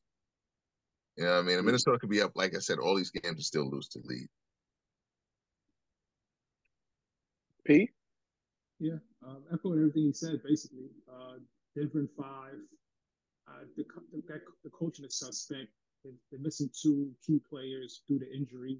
[1.16, 1.56] You know what I mean?
[1.56, 4.00] And Minnesota could be up, like I said, all these games and still lose to
[4.04, 4.28] lead.
[7.64, 7.90] P?
[8.78, 10.90] Yeah, uh, echoing everything he said, basically.
[11.10, 11.38] Uh,
[11.74, 12.54] Denver in five.
[13.48, 15.68] Uh, the, the, the coaching is suspect.
[16.04, 18.78] They're missing two key players due to injury.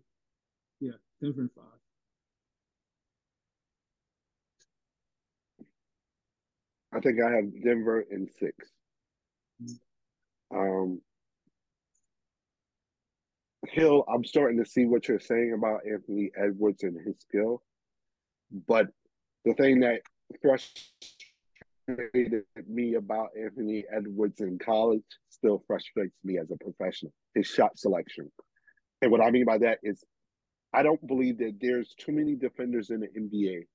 [0.81, 0.93] Yeah,
[1.23, 1.81] Denver in five.
[6.97, 8.53] I think I have Denver in 6
[9.63, 10.57] mm-hmm.
[10.57, 11.01] Um,
[13.69, 17.63] Hill, I'm starting to see what you're saying about Anthony Edwards and his skill.
[18.67, 18.87] But
[19.45, 20.03] the thing that
[20.41, 20.85] frustrated
[22.69, 27.13] me about Anthony Edwards in college still frustrates me as a professional.
[27.35, 28.31] His shot selection.
[29.03, 30.05] And what I mean by that is
[30.73, 33.67] I don't believe that there's too many defenders in the NBA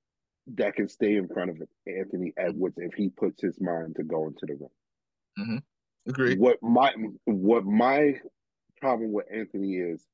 [0.54, 4.26] that can stay in front of Anthony Edwards if he puts his mind to go
[4.26, 4.68] into the rim.
[5.38, 6.10] Mm-hmm.
[6.10, 6.38] Agreed.
[6.38, 6.92] What my
[7.24, 8.20] what my
[8.80, 10.04] problem with Anthony is,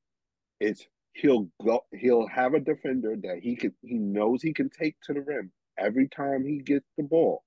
[0.61, 4.97] is he'll go he'll have a defender that he can he knows he can take
[5.05, 7.43] to the rim every time he gets the ball.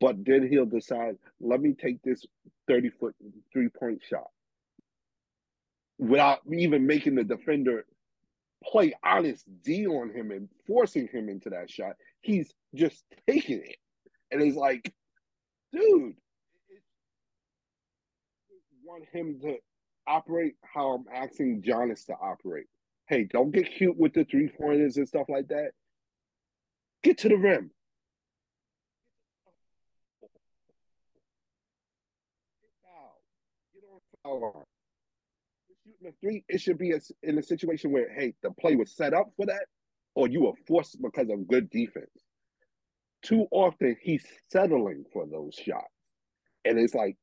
[0.00, 2.26] But then he'll decide, let me take this
[2.68, 3.14] 30 foot
[3.52, 4.28] three point shot
[5.98, 7.86] without even making the defender
[8.70, 11.94] play honest D on him and forcing him into that shot.
[12.20, 13.76] He's just taking it.
[14.30, 14.92] And it's like,
[15.72, 16.14] dude,
[18.84, 19.56] want him to
[20.06, 22.66] operate how I'm asking Giannis to operate.
[23.08, 25.72] Hey, don't get cute with the three pointers and stuff like that.
[27.02, 27.70] Get to the rim.
[33.74, 34.64] Get on foul line.
[35.84, 38.96] Shooting a three, it should be a, in a situation where, hey, the play was
[38.96, 39.66] set up for that,
[40.14, 42.10] or you were forced because of good defense.
[43.22, 45.92] Too often, he's settling for those shots.
[46.64, 47.16] And it's like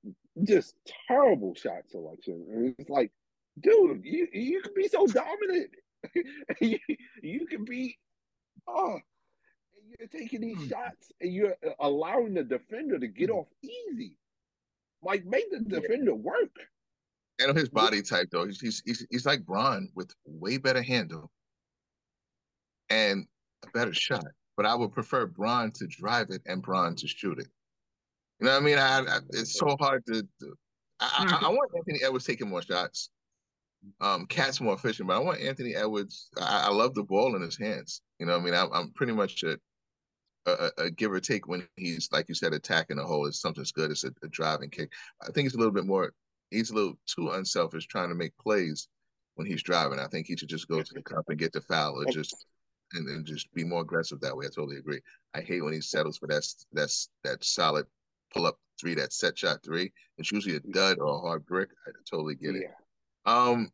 [0.44, 0.76] just
[1.08, 2.46] terrible shot selection.
[2.52, 3.12] And it's like,
[3.60, 5.72] dude, you you can be so dominant.
[6.62, 6.80] you,
[7.22, 7.98] you can be
[8.68, 8.98] oh
[10.00, 10.68] you're taking these hmm.
[10.68, 13.38] shots and you're allowing the defender to get hmm.
[13.38, 14.18] off easy.
[15.04, 16.56] Like make the defender work.
[17.42, 21.32] And his body type though, he's he's he's like Bron with way better handle
[22.90, 23.26] and
[23.64, 24.26] a better shot.
[24.58, 27.48] But I would prefer Bron to drive it and Bron to shoot it.
[28.40, 28.78] You know what I mean?
[28.78, 30.22] I, I, it's so hard to.
[30.22, 30.54] to
[31.00, 33.10] I, I, I, want Anthony Edwards taking more shots.
[34.00, 36.30] Um, KAT's more efficient, but I want Anthony Edwards.
[36.40, 38.02] I, love the ball in his hands.
[38.20, 39.58] You know, what I mean, I'm, I'm pretty much a,
[40.46, 43.26] a, a, give or take when he's like you said, attacking the hole.
[43.26, 43.92] Is something's good.
[43.92, 44.92] It's a, a driving kick.
[45.22, 46.12] I think it's a little bit more.
[46.52, 48.88] He's a little too unselfish trying to make plays
[49.36, 50.00] when he's driving.
[50.00, 52.46] I think he should just go to the cup and get the foul, or just
[52.94, 54.46] and then just be more aggressive that way.
[54.46, 55.00] I totally agree.
[55.34, 57.86] I hate when he settles for that that's that solid
[58.34, 59.92] pull up three, that set shot three.
[60.18, 61.70] It's usually a dud or a hard brick.
[61.88, 62.66] I totally get it.
[63.26, 63.70] Um,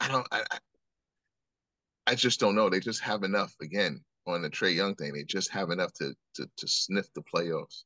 [0.00, 0.26] I don't.
[0.32, 0.44] I,
[2.06, 2.70] I just don't know.
[2.70, 3.54] They just have enough.
[3.60, 7.22] Again, on the Trae Young thing, they just have enough to to to sniff the
[7.22, 7.84] playoffs,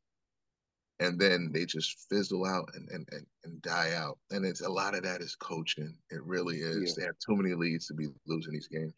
[1.01, 4.18] and then they just fizzle out and and and, and die out.
[4.30, 5.95] And it's a lot of that is coaching.
[6.11, 6.95] It really is.
[6.97, 7.03] Yeah.
[7.03, 8.95] They have too many leads to be losing these games.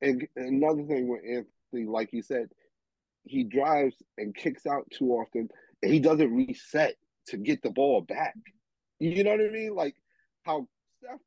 [0.00, 2.48] And another thing with Anthony, like you said,
[3.24, 5.48] he drives and kicks out too often,
[5.82, 6.96] and he doesn't reset
[7.28, 8.34] to get the ball back.
[8.98, 9.74] You know what I mean?
[9.74, 9.94] Like
[10.42, 10.66] how
[10.98, 11.20] Steph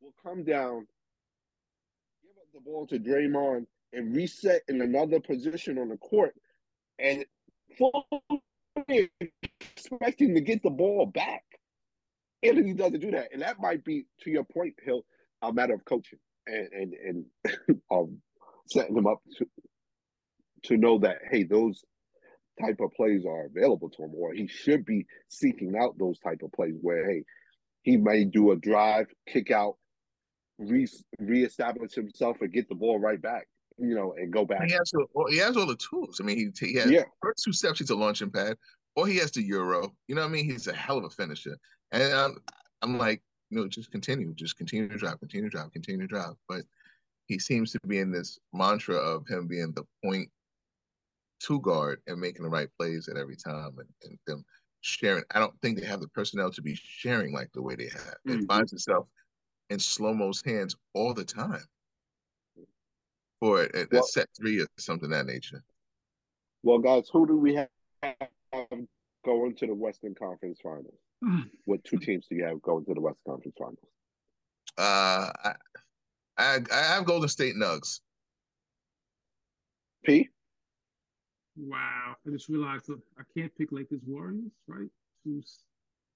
[0.00, 0.86] will come down,
[2.22, 6.34] give up the ball to Draymond, and reset in another position on the court,
[6.98, 7.24] and
[9.60, 11.42] expecting to get the ball back.
[12.42, 15.04] And he doesn't do that, and that might be, to your point, Hill,
[15.42, 18.18] a matter of coaching and and and um,
[18.66, 19.46] setting him up to
[20.64, 21.84] to know that hey, those
[22.60, 26.40] type of plays are available to him, or he should be seeking out those type
[26.42, 27.24] of plays where hey,
[27.82, 29.76] he may do a drive, kick out,
[30.58, 30.86] re
[31.18, 33.46] reestablish himself, and get the ball right back,
[33.78, 34.64] you know, and go back.
[34.64, 36.20] He has, all, he has all the tools.
[36.20, 37.04] I mean, he, he has yeah.
[37.22, 37.78] first two steps.
[37.78, 38.56] He's a launching pad.
[38.96, 39.94] or he has the Euro.
[40.08, 40.44] You know what I mean?
[40.44, 41.56] He's a hell of a finisher.
[41.92, 42.38] And I'm,
[42.82, 46.06] I'm like, you know, just continue, just continue to drive, continue to drive, continue to
[46.06, 46.34] drive.
[46.48, 46.62] But
[47.26, 50.28] he seems to be in this mantra of him being the point
[51.40, 54.44] two guard and making the right plays at every time and, and them
[54.80, 55.24] sharing.
[55.32, 58.16] I don't think they have the personnel to be sharing like the way they have.
[58.26, 58.40] Mm-hmm.
[58.40, 59.06] It finds itself
[59.70, 61.64] in slow mo's hands all the time
[63.40, 65.62] for a, a well, set three or something that nature.
[66.62, 67.68] Well, guys, who do we have
[69.24, 70.94] going to the Western Conference Finals?
[71.64, 73.78] What two teams do you have going to the Western Conference Finals?
[74.76, 75.52] Uh, I,
[76.36, 78.00] I, I have Golden State Nugs.
[80.04, 80.28] P.
[81.56, 84.88] Wow, I just realized I can't pick Lakers Warriors, right?
[85.24, 85.42] Two,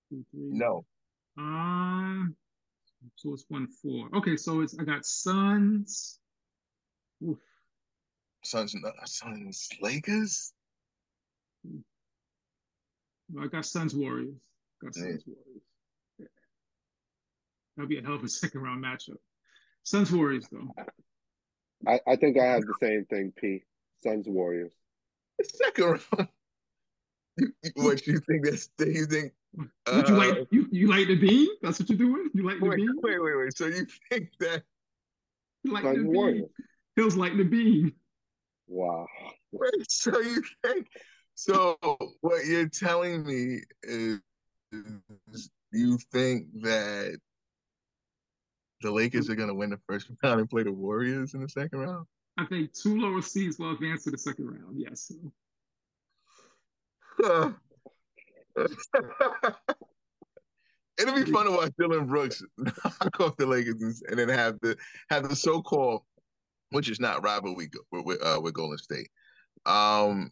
[0.08, 0.50] two, three.
[0.50, 0.84] No.
[1.36, 2.36] Um,
[3.16, 4.08] so it's one four.
[4.14, 6.20] Okay, so it's I got Suns.
[7.22, 7.38] Oof.
[8.44, 10.52] Suns, Suns, Lakers.
[13.40, 14.34] I got Suns Warriors.
[14.82, 15.22] Got Suns.
[15.26, 15.62] Warriors.
[16.18, 16.26] Yeah.
[17.76, 19.18] That'll be a hell of a second round matchup.
[19.84, 20.68] Suns Warriors though.
[21.86, 23.64] I, I think I have the same thing, P.
[24.02, 24.72] Suns Warriors.
[25.42, 26.28] Second round.
[27.74, 31.48] what you think that's you think would you like uh, you, you like the beam?
[31.62, 32.30] That's what you're doing?
[32.34, 32.94] You like the wait, beam?
[33.02, 33.56] Wait, wait, wait.
[33.56, 34.62] So you think that
[35.62, 36.46] you like the beam?
[36.96, 37.92] Feels like the beam.
[38.66, 39.06] Wow.
[39.52, 40.86] Wait, so you think
[41.34, 41.76] so
[42.20, 44.20] what you're telling me is
[45.72, 47.18] you think that
[48.80, 51.80] the Lakers are gonna win the first round and play the Warriors in the second
[51.80, 52.06] round?
[52.38, 55.12] I think two lower seeds will advance to the second round, yes.
[60.98, 64.76] It'll be fun to watch Dillon Brooks knock off the Lakers and then have the
[65.10, 66.02] have the so called,
[66.72, 69.08] which is not rivalry with with, uh, with Golden State.
[69.66, 70.30] Um,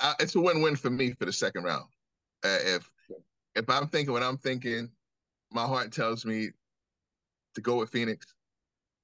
[0.00, 1.86] I, it's a win win for me for the second round.
[2.44, 2.90] Uh, if
[3.54, 4.90] if I'm thinking what I'm thinking,
[5.50, 6.50] my heart tells me
[7.54, 8.34] to go with Phoenix.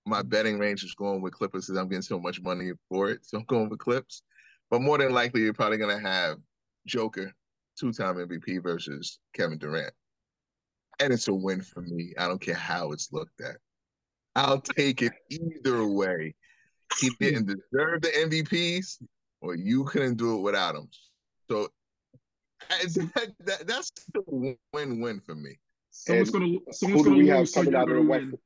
[0.05, 3.27] My betting range is going with Clippers because I'm getting so much money for it,
[3.27, 4.23] so I'm going with Clips.
[4.71, 6.39] But more than likely, you're probably going to have
[6.87, 7.33] Joker
[7.79, 9.93] two-time MVP versus Kevin Durant.
[11.01, 12.15] And it's a win for me.
[12.19, 13.57] I don't care how it's looked at.
[14.37, 16.35] I'll take it either way.
[17.01, 17.15] He hmm.
[17.19, 19.03] didn't deserve the MVPs,
[19.41, 20.89] or you couldn't do it without him.
[21.49, 21.69] So
[22.69, 25.59] that, that, that's the win-win for me.
[25.91, 28.39] Someone's and gonna someone's gonna we have coming out of the Western,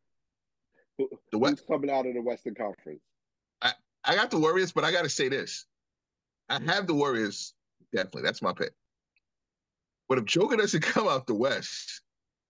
[0.96, 3.00] who, the West, coming out of the Western Conference?
[3.60, 3.72] I,
[4.04, 5.66] I got the Warriors, but I got to say this:
[6.48, 7.52] I have the Warriors
[7.92, 8.22] definitely.
[8.22, 8.72] That's my pick.
[10.08, 12.02] But if Joker doesn't come out the West,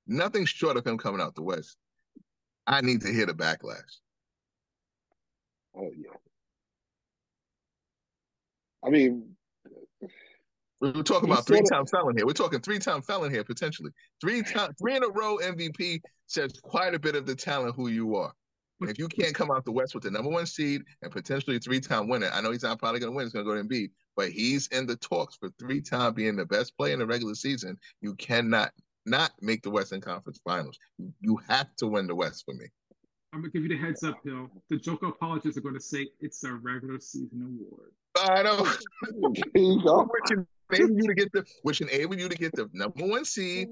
[0.06, 1.76] nothing short of him coming out the West,
[2.66, 3.98] I need to hear the backlash.
[5.76, 6.10] Oh yeah.
[8.84, 9.36] I mean,
[10.80, 12.26] we're talking about three time felon here.
[12.26, 13.90] We're talking three time felon here potentially.
[14.20, 17.88] Three time, three in a row MVP says quite a bit of the talent who
[17.88, 18.32] you are.
[18.82, 21.80] If you can't come out the West with the number one seed and potentially three
[21.80, 23.26] time winner, I know he's not probably going to win.
[23.26, 26.36] He's going to go to Embiid, but he's in the talks for three time being
[26.36, 27.76] the best player in the regular season.
[28.00, 28.72] You cannot
[29.06, 30.78] not make the Western Conference Finals.
[31.20, 32.66] You have to win the West for me.
[33.32, 34.48] I'm gonna give you the heads up, Hill.
[34.70, 37.92] The Joker apologists are going to say it's a regular season award.
[38.16, 38.66] I know.
[40.20, 43.68] wishing enable you to get the which enable you to get the number one seed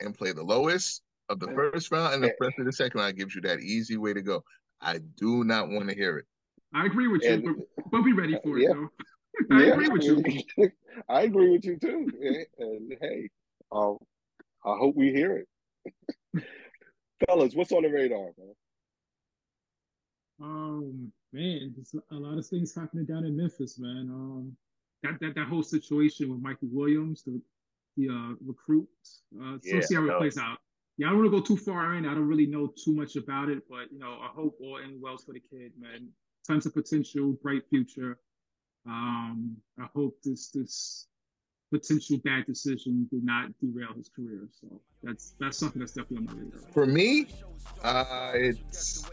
[0.00, 3.16] and play the lowest of the first round and the rest of the second round
[3.16, 4.42] gives you that easy way to go.
[4.80, 6.24] I do not want to hear it.
[6.74, 8.70] I agree with you, and, but we'll be ready for yeah.
[8.70, 8.88] it though.
[9.56, 10.70] I yeah, agree with you.
[11.08, 12.08] I agree with you too.
[12.58, 13.30] And hey,
[13.72, 13.98] um,
[14.68, 15.44] I hope we hear
[15.84, 16.44] it.
[17.26, 18.54] Fellas, what's on the radar, man?
[20.40, 24.08] Um, man, there's a lot of things happening down in Memphis, man.
[24.10, 24.56] Um,
[25.02, 27.40] that that, that whole situation with Michael Williams, the
[27.96, 28.88] the uh, recruit.
[29.34, 30.58] Uh, so yeah, see how it plays out.
[30.96, 32.06] Yeah, I don't want to go too far in.
[32.06, 35.00] I don't really know too much about it, but you know, I hope all end
[35.00, 36.08] well for the kid, man.
[36.46, 38.18] Tons of potential, bright future.
[38.86, 41.06] Um, I hope this this
[41.70, 44.48] potential bad decision did not derail his career.
[44.60, 46.60] So that's that's something that's definitely on my radar.
[46.72, 47.26] For me,
[47.82, 49.08] uh, it's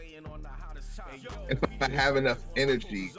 [1.48, 3.12] if I have enough energy,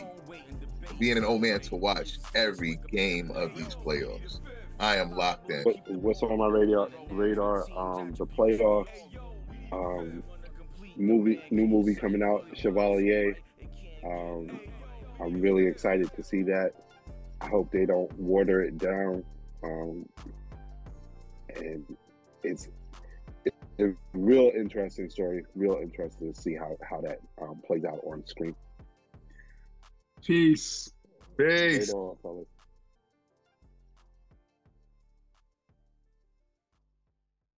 [0.99, 4.39] being an old man to watch every game of these playoffs.
[4.79, 5.63] I am locked in.
[5.87, 6.89] What's on my radar?
[7.09, 7.65] Radar.
[7.75, 8.87] Um, the playoffs.
[9.71, 10.23] Um,
[10.95, 13.37] movie, new movie coming out, Chevalier.
[14.05, 14.59] Um,
[15.19, 16.73] I'm really excited to see that.
[17.41, 19.23] I hope they don't water it down.
[19.63, 20.07] Um,
[21.55, 21.97] and
[22.43, 22.69] it's
[23.79, 25.43] a real interesting story.
[25.55, 28.55] Real interesting to see how how that um, plays out on screen.
[30.23, 30.91] Peace.
[31.37, 31.93] Peace.
[31.93, 32.45] On,